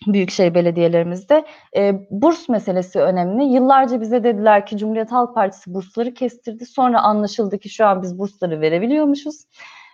[0.07, 1.45] büyükşehir belediyelerimizde.
[1.77, 3.45] E, burs meselesi önemli.
[3.45, 6.67] Yıllarca bize dediler ki Cumhuriyet Halk Partisi bursları kestirdi.
[6.67, 9.45] Sonra anlaşıldı ki şu an biz bursları verebiliyormuşuz.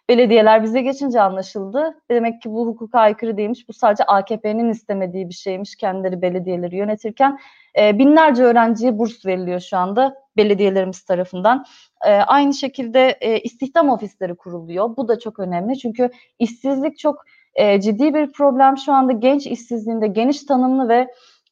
[0.08, 1.94] Belediyeler bize geçince anlaşıldı.
[2.10, 3.68] Demek ki bu hukuka aykırı değilmiş.
[3.68, 7.38] Bu sadece AKP'nin istemediği bir şeymiş kendileri belediyeleri yönetirken.
[7.78, 11.64] E, binlerce öğrenciye burs veriliyor şu anda belediyelerimiz tarafından.
[12.06, 14.96] E, aynı şekilde e, istihdam ofisleri kuruluyor.
[14.96, 17.24] Bu da çok önemli çünkü işsizlik çok
[17.54, 18.78] e, ciddi bir problem.
[18.78, 21.08] Şu anda genç işsizliğinde geniş tanımlı ve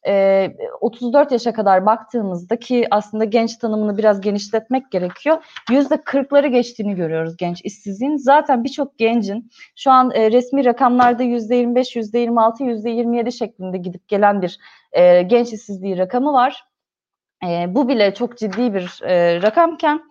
[0.07, 0.47] e,
[0.81, 5.43] 34 yaşa kadar baktığımızda ki aslında genç tanımını biraz genişletmek gerekiyor.
[5.69, 8.17] Yüzde 40'ları geçtiğini görüyoruz genç işsizliğin.
[8.17, 13.77] Zaten birçok gencin şu an e, resmi rakamlarda yüzde 25, yüzde 26, yüzde 27 şeklinde
[13.77, 14.57] gidip gelen bir
[14.91, 16.65] e, genç işsizliği rakamı var.
[17.47, 20.01] E, bu bile çok ciddi bir e, rakamken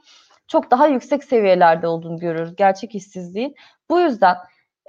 [0.49, 3.55] çok daha yüksek seviyelerde olduğunu görüyoruz gerçek işsizliğin.
[3.91, 4.37] Bu yüzden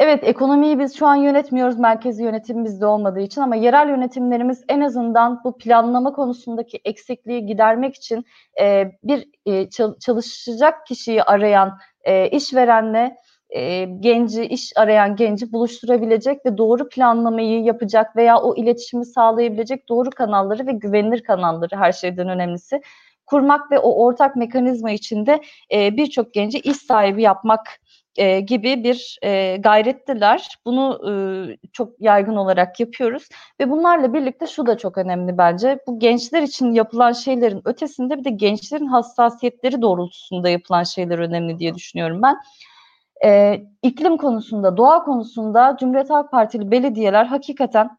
[0.04, 4.82] Evet ekonomiyi biz şu an yönetmiyoruz merkezi yönetim bizde olmadığı için ama yerel yönetimlerimiz en
[4.82, 8.26] azından bu planlama konusundaki eksikliği gidermek için
[8.62, 13.18] e, bir e, çalışacak kişiyi arayan e, işverenle
[13.50, 20.10] e, genci, iş arayan genci buluşturabilecek ve doğru planlamayı yapacak veya o iletişimi sağlayabilecek doğru
[20.10, 22.82] kanalları ve güvenilir kanalları her şeyden önemlisi
[23.26, 25.42] kurmak ve o ortak mekanizma içinde
[25.74, 27.62] e, birçok genci iş sahibi yapmak
[28.16, 30.58] e, gibi bir e, gayrettiler.
[30.66, 31.14] Bunu e,
[31.74, 35.80] çok yaygın olarak yapıyoruz ve bunlarla birlikte şu da çok önemli bence.
[35.88, 41.76] Bu gençler için yapılan şeylerin ötesinde bir de gençlerin hassasiyetleri doğrultusunda yapılan şeyler önemli diye
[41.76, 42.38] düşünüyorum ben.
[43.26, 47.98] E, iklim konusunda, doğa konusunda Cumhuriyet Halk Partili belediyeler hakikaten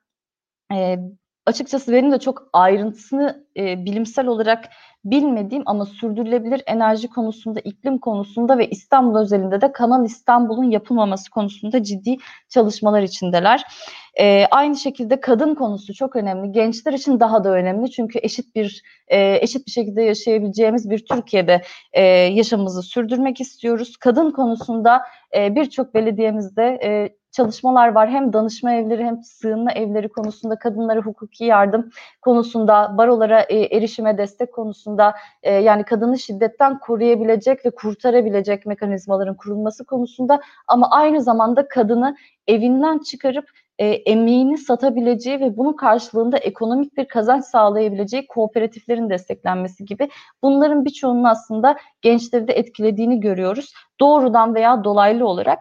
[0.72, 0.98] e,
[1.46, 4.68] açıkçası benim de çok ayrıntısını e, bilimsel olarak
[5.04, 11.82] bilmediğim ama sürdürülebilir enerji konusunda, iklim konusunda ve İstanbul özelinde de Kanal İstanbul'un yapılmaması konusunda
[11.82, 12.16] ciddi
[12.48, 13.64] çalışmalar içindeler.
[14.20, 16.52] E, aynı şekilde kadın konusu çok önemli.
[16.52, 21.62] Gençler için daha da önemli çünkü eşit bir e, eşit bir şekilde yaşayabileceğimiz bir Türkiye'de
[21.92, 23.96] e, yaşamımızı sürdürmek istiyoruz.
[23.96, 25.02] Kadın konusunda
[25.36, 28.10] e, birçok belediyemizde e, çalışmalar var.
[28.10, 31.90] Hem danışma evleri hem sığınma evleri konusunda kadınlara hukuki yardım
[32.22, 39.84] konusunda, barolara e, erişime destek konusunda e, yani kadını şiddetten koruyabilecek ve kurtarabilecek mekanizmaların kurulması
[39.84, 42.16] konusunda ama aynı zamanda kadını
[42.46, 43.44] evinden çıkarıp
[43.78, 50.08] e, emeğini satabileceği ve bunun karşılığında ekonomik bir kazanç sağlayabileceği kooperatiflerin desteklenmesi gibi
[50.42, 53.72] bunların birçoğunun aslında gençleri de etkilediğini görüyoruz.
[54.00, 55.58] Doğrudan veya dolaylı olarak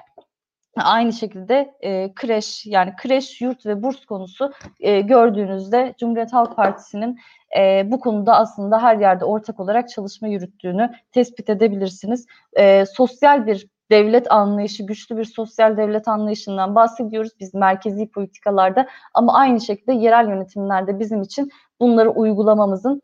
[0.76, 7.18] Aynı şekilde e, kreş yani kreş, yurt ve burs konusu e, gördüğünüzde Cumhuriyet Halk Partisi'nin
[7.58, 12.26] e, bu konuda aslında her yerde ortak olarak çalışma yürüttüğünü tespit edebilirsiniz.
[12.54, 19.34] E, sosyal bir devlet anlayışı, güçlü bir sosyal devlet anlayışından bahsediyoruz biz merkezi politikalarda ama
[19.34, 21.50] aynı şekilde yerel yönetimlerde bizim için
[21.80, 23.02] bunları uygulamamızın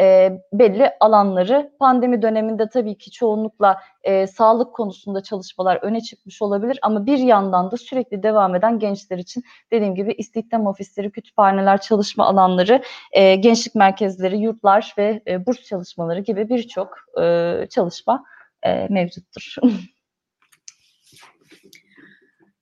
[0.00, 1.72] e, belli alanları.
[1.78, 7.70] Pandemi döneminde tabii ki çoğunlukla e, sağlık konusunda çalışmalar öne çıkmış olabilir ama bir yandan
[7.70, 12.82] da sürekli devam eden gençler için dediğim gibi istihdam ofisleri, kütüphaneler, çalışma alanları,
[13.12, 16.88] e, gençlik merkezleri, yurtlar ve e, burs çalışmaları gibi birçok
[17.22, 18.24] e, çalışma
[18.62, 19.54] e, mevcuttur.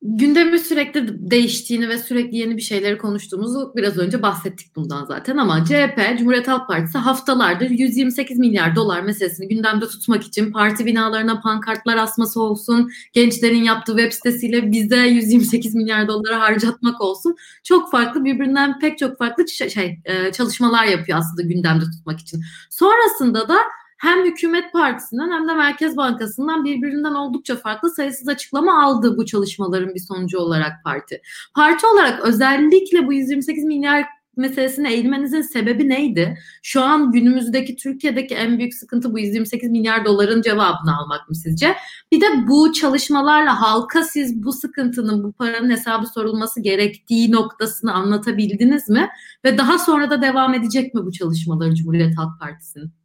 [0.03, 5.65] gündemin sürekli değiştiğini ve sürekli yeni bir şeyleri konuştuğumuzu biraz önce bahsettik bundan zaten ama
[5.65, 11.97] CHP, Cumhuriyet Halk Partisi haftalardır 128 milyar dolar meselesini gündemde tutmak için parti binalarına pankartlar
[11.97, 17.37] asması olsun, gençlerin yaptığı web sitesiyle bize 128 milyar doları harcatmak olsun.
[17.65, 22.41] Çok farklı birbirinden pek çok farklı şey e, çalışmalar yapıyor aslında gündemde tutmak için.
[22.71, 23.59] Sonrasında da
[23.99, 29.95] hem hükümet partisinden hem de Merkez Bankası'ndan birbirinden oldukça farklı sayısız açıklama aldı bu çalışmaların
[29.95, 31.21] bir sonucu olarak parti.
[31.55, 34.05] Parti olarak özellikle bu 128 milyar
[34.39, 36.39] meselesine eğilmenizin sebebi neydi?
[36.63, 41.77] Şu an günümüzdeki Türkiye'deki en büyük sıkıntı bu 128 milyar doların cevabını almak mı sizce?
[42.13, 48.89] Bir de bu çalışmalarla halka siz bu sıkıntının, bu paranın hesabı sorulması gerektiği noktasını anlatabildiniz
[48.89, 49.09] mi?
[49.45, 52.98] Ve daha sonra da devam edecek mi bu çalışmaları Cumhuriyet Halk Partisi'nin?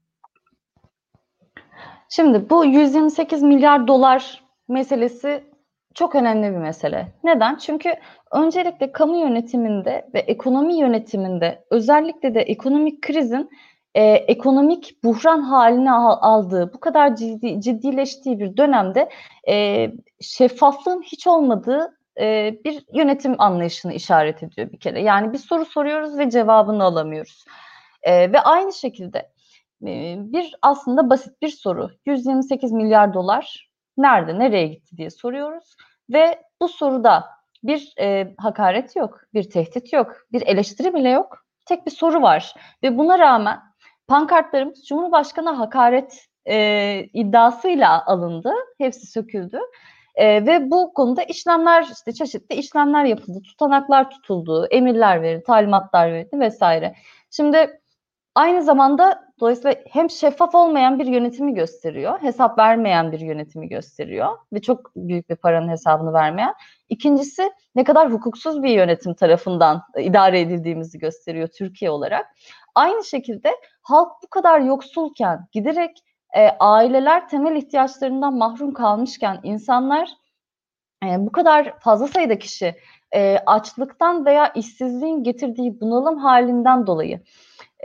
[2.16, 5.44] Şimdi bu 128 milyar dolar meselesi
[5.94, 7.08] çok önemli bir mesele.
[7.24, 7.56] Neden?
[7.56, 7.94] Çünkü
[8.32, 13.50] öncelikle kamu yönetiminde ve ekonomi yönetiminde özellikle de ekonomik krizin
[13.96, 19.10] e, ekonomik buhran haline aldığı, bu kadar ciddi, ciddileştiği bir dönemde
[19.50, 19.88] e,
[20.22, 25.02] şeffaflığın hiç olmadığı e, bir yönetim anlayışını işaret ediyor bir kere.
[25.02, 27.46] Yani bir soru soruyoruz ve cevabını alamıyoruz.
[28.04, 29.33] E, ve aynı şekilde
[30.34, 31.90] bir aslında basit bir soru.
[32.06, 35.76] 128 milyar dolar nerede, nereye gitti diye soruyoruz.
[36.10, 37.26] Ve bu soruda
[37.64, 41.38] bir e, hakaret yok, bir tehdit yok, bir eleştiri bile yok.
[41.66, 42.54] Tek bir soru var.
[42.84, 43.60] Ve buna rağmen
[44.08, 48.54] pankartlarımız Cumhurbaşkanı hakaret e, iddiasıyla alındı.
[48.78, 49.60] Hepsi söküldü.
[50.16, 56.40] E, ve bu konuda işlemler işte çeşitli işlemler yapıldı, tutanaklar tutuldu, emirler verildi, talimatlar verildi
[56.40, 56.96] vesaire.
[57.32, 57.82] Şimdi
[58.36, 64.62] aynı zamanda dolayısıyla hem şeffaf olmayan bir yönetimi gösteriyor, hesap vermeyen bir yönetimi gösteriyor ve
[64.62, 66.54] çok büyük bir paranın hesabını vermeyen.
[66.90, 72.26] İkincisi ne kadar hukuksuz bir yönetim tarafından idare edildiğimizi gösteriyor Türkiye olarak.
[72.76, 76.04] Aynı şekilde halk bu kadar yoksulken giderek
[76.36, 80.10] e, aileler temel ihtiyaçlarından mahrum kalmışken insanlar
[81.06, 82.76] e, bu kadar fazla sayıda kişi
[83.16, 87.22] e, açlıktan veya işsizliğin getirdiği bunalım halinden dolayı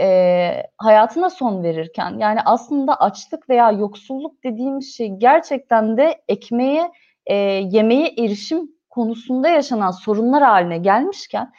[0.00, 6.92] e, hayatına son verirken yani aslında açlık veya yoksulluk dediğimiz şey gerçekten de ekmeğe,
[7.26, 11.52] e, yemeğe erişim konusunda yaşanan sorunlar haline gelmişken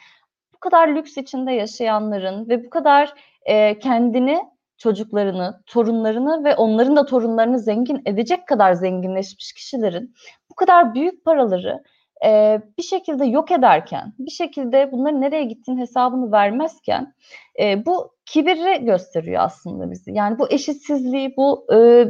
[0.54, 4.40] bu kadar lüks içinde yaşayanların ve bu kadar e, kendini
[4.78, 10.14] çocuklarını, torunlarını ve onların da torunlarını zengin edecek kadar zenginleşmiş kişilerin
[10.50, 11.82] bu kadar büyük paraları
[12.26, 17.14] e, bir şekilde yok ederken, bir şekilde bunların nereye gittiğini hesabını vermezken
[17.60, 20.12] e, bu kibiri gösteriyor aslında bizi.
[20.12, 22.04] Yani bu eşitsizliği, bu e,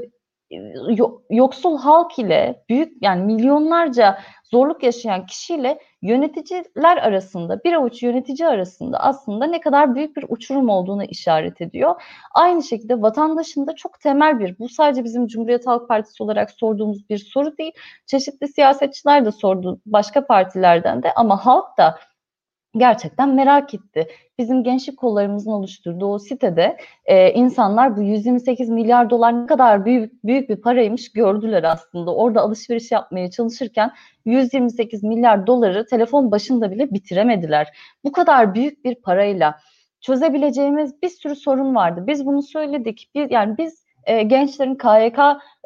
[1.31, 8.99] yoksul halk ile büyük yani milyonlarca zorluk yaşayan kişiyle yöneticiler arasında, bir avuç yönetici arasında
[9.01, 12.03] aslında ne kadar büyük bir uçurum olduğunu işaret ediyor.
[12.35, 17.09] Aynı şekilde vatandaşın da çok temel bir, bu sadece bizim Cumhuriyet Halk Partisi olarak sorduğumuz
[17.11, 17.73] bir soru değil.
[18.07, 21.99] Çeşitli siyasetçiler de sordu başka partilerden de ama halk da
[22.77, 24.09] gerçekten merak etti.
[24.39, 30.25] Bizim gençlik kollarımızın oluşturduğu o sitede e, insanlar bu 128 milyar dolar ne kadar büyük
[30.25, 32.15] büyük bir paraymış gördüler aslında.
[32.15, 33.91] Orada alışveriş yapmaya çalışırken
[34.25, 37.69] 128 milyar doları telefon başında bile bitiremediler.
[38.05, 39.59] Bu kadar büyük bir parayla
[40.01, 42.05] çözebileceğimiz bir sürü sorun vardı.
[42.07, 43.11] Biz bunu söyledik.
[43.15, 45.19] Bir, yani biz e, gençlerin KYK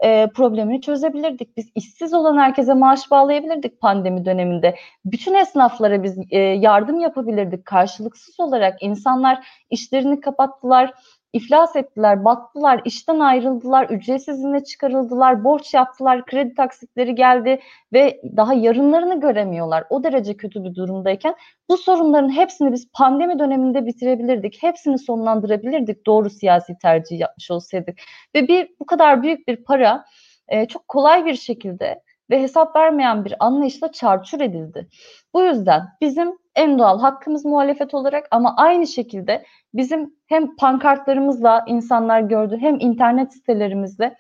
[0.05, 1.57] e, problemini çözebilirdik.
[1.57, 4.77] Biz işsiz olan herkese maaş bağlayabilirdik pandemi döneminde.
[5.05, 8.83] Bütün esnaflara biz e, yardım yapabilirdik karşılıksız olarak.
[8.83, 10.95] İnsanlar işlerini kapattılar
[11.35, 17.61] iflas ettiler, battılar, işten ayrıldılar, ücretsiz izne çıkarıldılar, borç yaptılar, kredi taksitleri geldi
[17.93, 19.85] ve daha yarınlarını göremiyorlar.
[19.91, 21.35] O derece kötü bir durumdayken
[21.69, 24.63] bu sorunların hepsini biz pandemi döneminde bitirebilirdik.
[24.63, 27.99] Hepsini sonlandırabilirdik doğru siyasi tercih yapmış olsaydık.
[28.35, 30.05] Ve bir bu kadar büyük bir para
[30.49, 34.89] e, çok kolay bir şekilde ve hesap vermeyen bir anlayışla çarçur edildi.
[35.35, 39.45] Bu yüzden bizim en doğal hakkımız muhalefet olarak ama aynı şekilde
[39.75, 44.17] bizim hem pankartlarımızla insanlar gördü hem internet sitelerimizde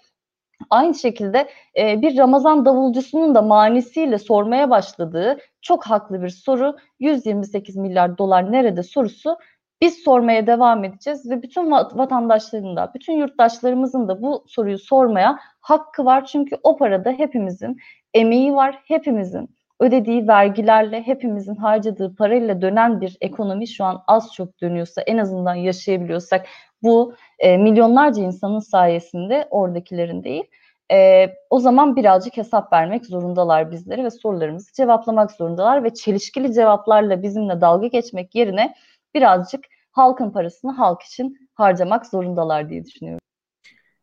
[0.70, 1.48] aynı şekilde
[1.78, 8.52] e, bir Ramazan davulcusunun da manisiyle sormaya başladığı çok haklı bir soru 128 milyar dolar
[8.52, 9.36] nerede sorusu
[9.84, 16.04] biz sormaya devam edeceğiz ve bütün vatandaşların da, bütün yurttaşlarımızın da bu soruyu sormaya hakkı
[16.04, 16.24] var.
[16.24, 17.76] Çünkü o parada hepimizin
[18.14, 19.48] emeği var, hepimizin
[19.80, 25.54] ödediği vergilerle, hepimizin harcadığı parayla dönen bir ekonomi şu an az çok dönüyorsa, en azından
[25.54, 26.46] yaşayabiliyorsak
[26.82, 30.44] bu e, milyonlarca insanın sayesinde oradakilerin değil.
[30.92, 37.22] E, o zaman birazcık hesap vermek zorundalar bizlere ve sorularımızı cevaplamak zorundalar ve çelişkili cevaplarla
[37.22, 38.74] bizimle dalga geçmek yerine
[39.14, 43.20] birazcık halkın parasını halk için harcamak zorundalar diye düşünüyorum.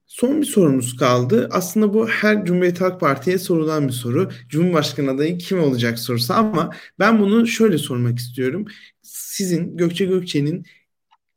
[0.05, 1.49] Son bir sorumuz kaldı.
[1.51, 4.29] Aslında bu her Cumhuriyet Halk Parti'ye sorulan bir soru.
[4.49, 6.69] Cumhurbaşkanı adayı kim olacak sorusu ama
[6.99, 8.65] ben bunu şöyle sormak istiyorum.
[9.01, 10.65] Sizin Gökçe Gökçe'nin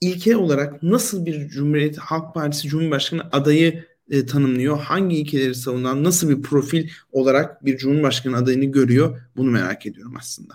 [0.01, 4.79] ilke olarak nasıl bir Cumhuriyet Halk Partisi Cumhurbaşkanı adayı e, tanımlıyor?
[4.79, 9.21] Hangi ilkeleri savunan, nasıl bir profil olarak bir Cumhurbaşkanı adayını görüyor?
[9.37, 10.55] Bunu merak ediyorum aslında.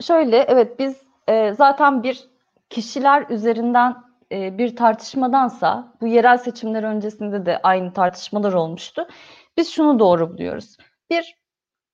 [0.00, 0.94] Şöyle, evet biz
[1.28, 2.24] e, zaten bir
[2.70, 3.96] kişiler üzerinden
[4.32, 9.06] e, bir tartışmadansa bu yerel seçimler öncesinde de aynı tartışmalar olmuştu.
[9.56, 10.76] Biz şunu doğru buluyoruz.
[11.10, 11.34] Bir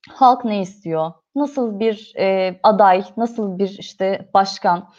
[0.09, 1.11] halk ne istiyor?
[1.35, 4.89] Nasıl bir e, aday, nasıl bir işte başkan,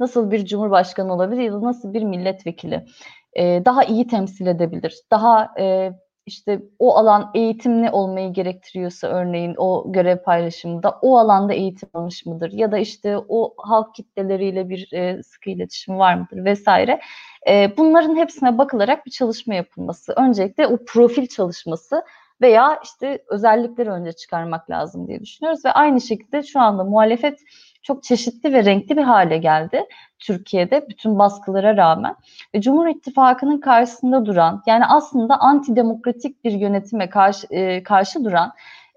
[0.00, 2.84] nasıl bir cumhurbaşkanı olabilir ya da nasıl bir milletvekili
[3.32, 5.92] e, daha iyi temsil edebilir, daha e,
[6.28, 12.52] işte o alan eğitimli olmayı gerektiriyorsa örneğin o görev paylaşımında o alanda eğitim almış mıdır
[12.52, 17.00] ya da işte o halk kitleleriyle bir e, sıkı iletişim var mıdır vesaire.
[17.48, 20.12] E, bunların hepsine bakılarak bir çalışma yapılması.
[20.16, 22.02] Öncelikle o profil çalışması
[22.40, 27.38] veya işte özellikleri önce çıkarmak lazım diye düşünüyoruz ve aynı şekilde şu anda muhalefet
[27.82, 29.84] çok çeşitli ve renkli bir hale geldi
[30.18, 32.14] Türkiye'de bütün baskılara rağmen.
[32.54, 38.52] Ve Cumhur İttifakı'nın karşısında duran yani aslında antidemokratik bir yönetime karşı, e, karşı duran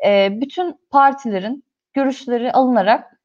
[0.06, 1.64] e, bütün partilerin
[1.94, 3.22] görüşleri alınarak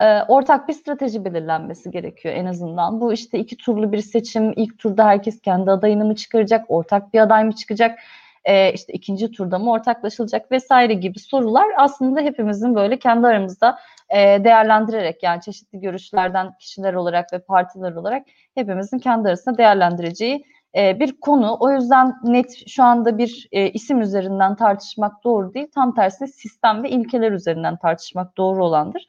[0.00, 3.00] e, ortak bir strateji belirlenmesi gerekiyor en azından.
[3.00, 7.20] Bu işte iki turlu bir seçim, ilk turda herkes kendi adayını mı çıkaracak, ortak bir
[7.20, 7.98] aday mı çıkacak?
[8.44, 13.78] E, işte ikinci turda mı ortaklaşılacak vesaire gibi sorular aslında hepimizin böyle kendi aramızda
[14.10, 20.44] e, değerlendirerek yani çeşitli görüşlerden kişiler olarak ve partiler olarak hepimizin kendi arasında değerlendireceği
[20.76, 21.56] e, bir konu.
[21.60, 25.68] O yüzden net şu anda bir e, isim üzerinden tartışmak doğru değil.
[25.74, 29.06] Tam tersine sistem ve ilkeler üzerinden tartışmak doğru olandır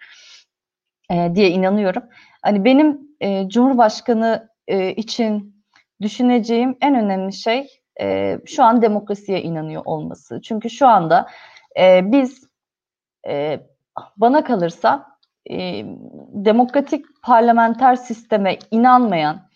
[1.11, 2.03] e, diye inanıyorum.
[2.41, 5.55] Hani benim e, Cumhurbaşkanı e, için
[6.01, 7.67] düşüneceğim en önemli şey
[8.01, 10.41] e, şu an demokrasiye inanıyor olması.
[10.41, 11.27] Çünkü şu anda
[11.79, 12.43] e, biz
[13.27, 13.59] e,
[14.17, 15.17] bana kalırsa
[15.49, 15.85] e,
[16.33, 19.49] demokratik parlamenter sisteme inanmayan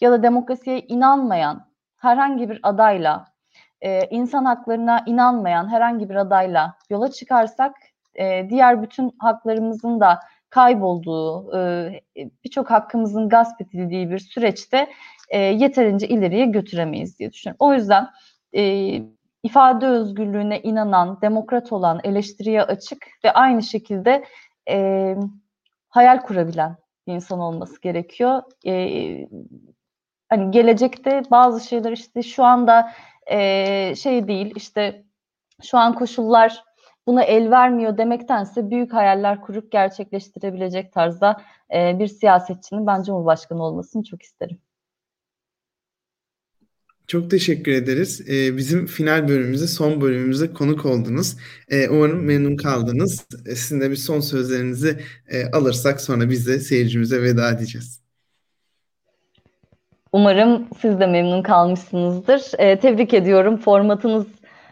[0.00, 1.66] ya da demokrasiye inanmayan
[1.96, 3.26] herhangi bir adayla
[3.80, 7.76] e, insan haklarına inanmayan herhangi bir adayla yola çıkarsak
[8.14, 10.20] e, diğer bütün haklarımızın da
[10.50, 11.90] kaybolduğu, e,
[12.44, 14.88] birçok hakkımızın gasp edildiği bir süreçte
[15.28, 17.66] e, yeterince ileriye götüremeyiz diye düşünüyorum.
[17.66, 18.08] O yüzden
[18.56, 18.94] e,
[19.42, 24.24] ifade özgürlüğüne inanan, demokrat olan, eleştiriye açık ve aynı şekilde
[24.70, 25.16] e,
[25.88, 28.42] hayal kurabilen bir insan olması gerekiyor.
[28.66, 29.28] E,
[30.28, 32.92] hani gelecekte bazı şeyler işte şu anda
[33.26, 35.04] e, şey değil işte
[35.62, 36.64] şu an koşullar
[37.06, 41.42] buna el vermiyor demektense büyük hayaller kurup gerçekleştirebilecek tarzda
[41.74, 44.58] e, bir siyasetçinin ben Cumhurbaşkanı olmasını çok isterim.
[47.14, 48.30] Çok teşekkür ederiz.
[48.30, 51.36] Ee, bizim final bölümümüze, son bölümümüze konuk oldunuz.
[51.70, 53.26] Ee, umarım memnun kaldınız.
[53.46, 58.02] Ee, sizin de bir son sözlerinizi e, alırsak sonra biz de seyircimize veda edeceğiz.
[60.12, 62.42] Umarım siz de memnun kalmışsınızdır.
[62.58, 63.56] Ee, tebrik ediyorum.
[63.56, 64.26] Formatınız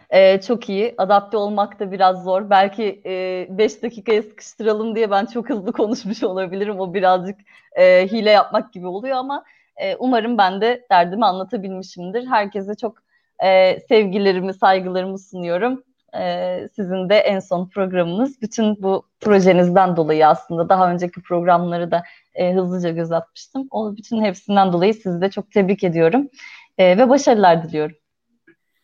[0.09, 0.95] e, çok iyi.
[0.97, 2.49] Adapte olmak da biraz zor.
[2.49, 3.01] Belki
[3.49, 6.79] 5 e, dakikaya sıkıştıralım diye ben çok hızlı konuşmuş olabilirim.
[6.79, 7.39] O birazcık
[7.79, 9.43] e, hile yapmak gibi oluyor ama
[9.77, 12.27] e, umarım ben de derdimi anlatabilmişimdir.
[12.27, 12.97] Herkese çok
[13.43, 15.83] e, sevgilerimi, saygılarımı sunuyorum.
[16.19, 18.41] E, sizin de en son programınız.
[18.41, 22.03] Bütün bu projenizden dolayı aslında daha önceki programları da
[22.35, 23.67] e, hızlıca göz atmıştım.
[23.71, 26.29] O bütün hepsinden dolayı sizi de çok tebrik ediyorum
[26.77, 27.95] e, ve başarılar diliyorum.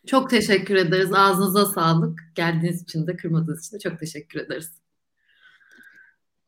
[0.06, 1.12] Çok teşekkür ederiz.
[1.14, 2.20] Ağzınıza sağlık.
[2.34, 4.80] Geldiğiniz için de kırmadığınız için de çok teşekkür ederiz.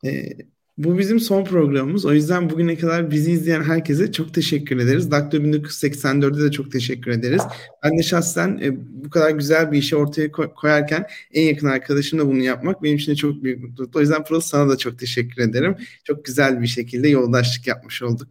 [0.05, 0.29] Ee,
[0.77, 2.05] bu bizim son programımız.
[2.05, 5.11] O yüzden bugüne kadar bizi izleyen herkese çok teşekkür ederiz.
[5.11, 7.41] Daktilo 1984'de de çok teşekkür ederiz.
[7.83, 8.71] Ben de şahsen e,
[9.05, 13.15] bu kadar güzel bir işi ortaya koyarken en yakın arkadaşımla bunu yapmak benim için de
[13.15, 13.95] çok büyük mutluluk.
[13.95, 15.75] O yüzden Pırıl sana da çok teşekkür ederim.
[16.03, 18.29] Çok güzel bir şekilde yoldaşlık yapmış olduk.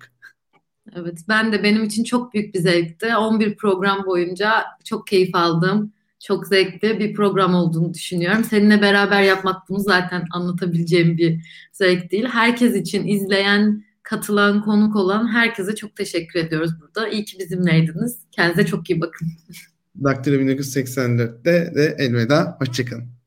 [0.97, 3.17] Evet ben de benim için çok büyük bir zevkti.
[3.17, 5.93] 11 program boyunca çok keyif aldım
[6.27, 8.45] çok zevkli bir program olduğunu düşünüyorum.
[8.45, 12.25] Seninle beraber yapmak bunu zaten anlatabileceğim bir zevk değil.
[12.25, 17.09] Herkes için izleyen, katılan, konuk olan herkese çok teşekkür ediyoruz burada.
[17.09, 18.19] İyi ki bizimleydiniz.
[18.31, 19.29] Kendinize çok iyi bakın.
[20.05, 22.57] Daktilo 1984'te de elveda.
[22.59, 23.22] Hoşçakalın.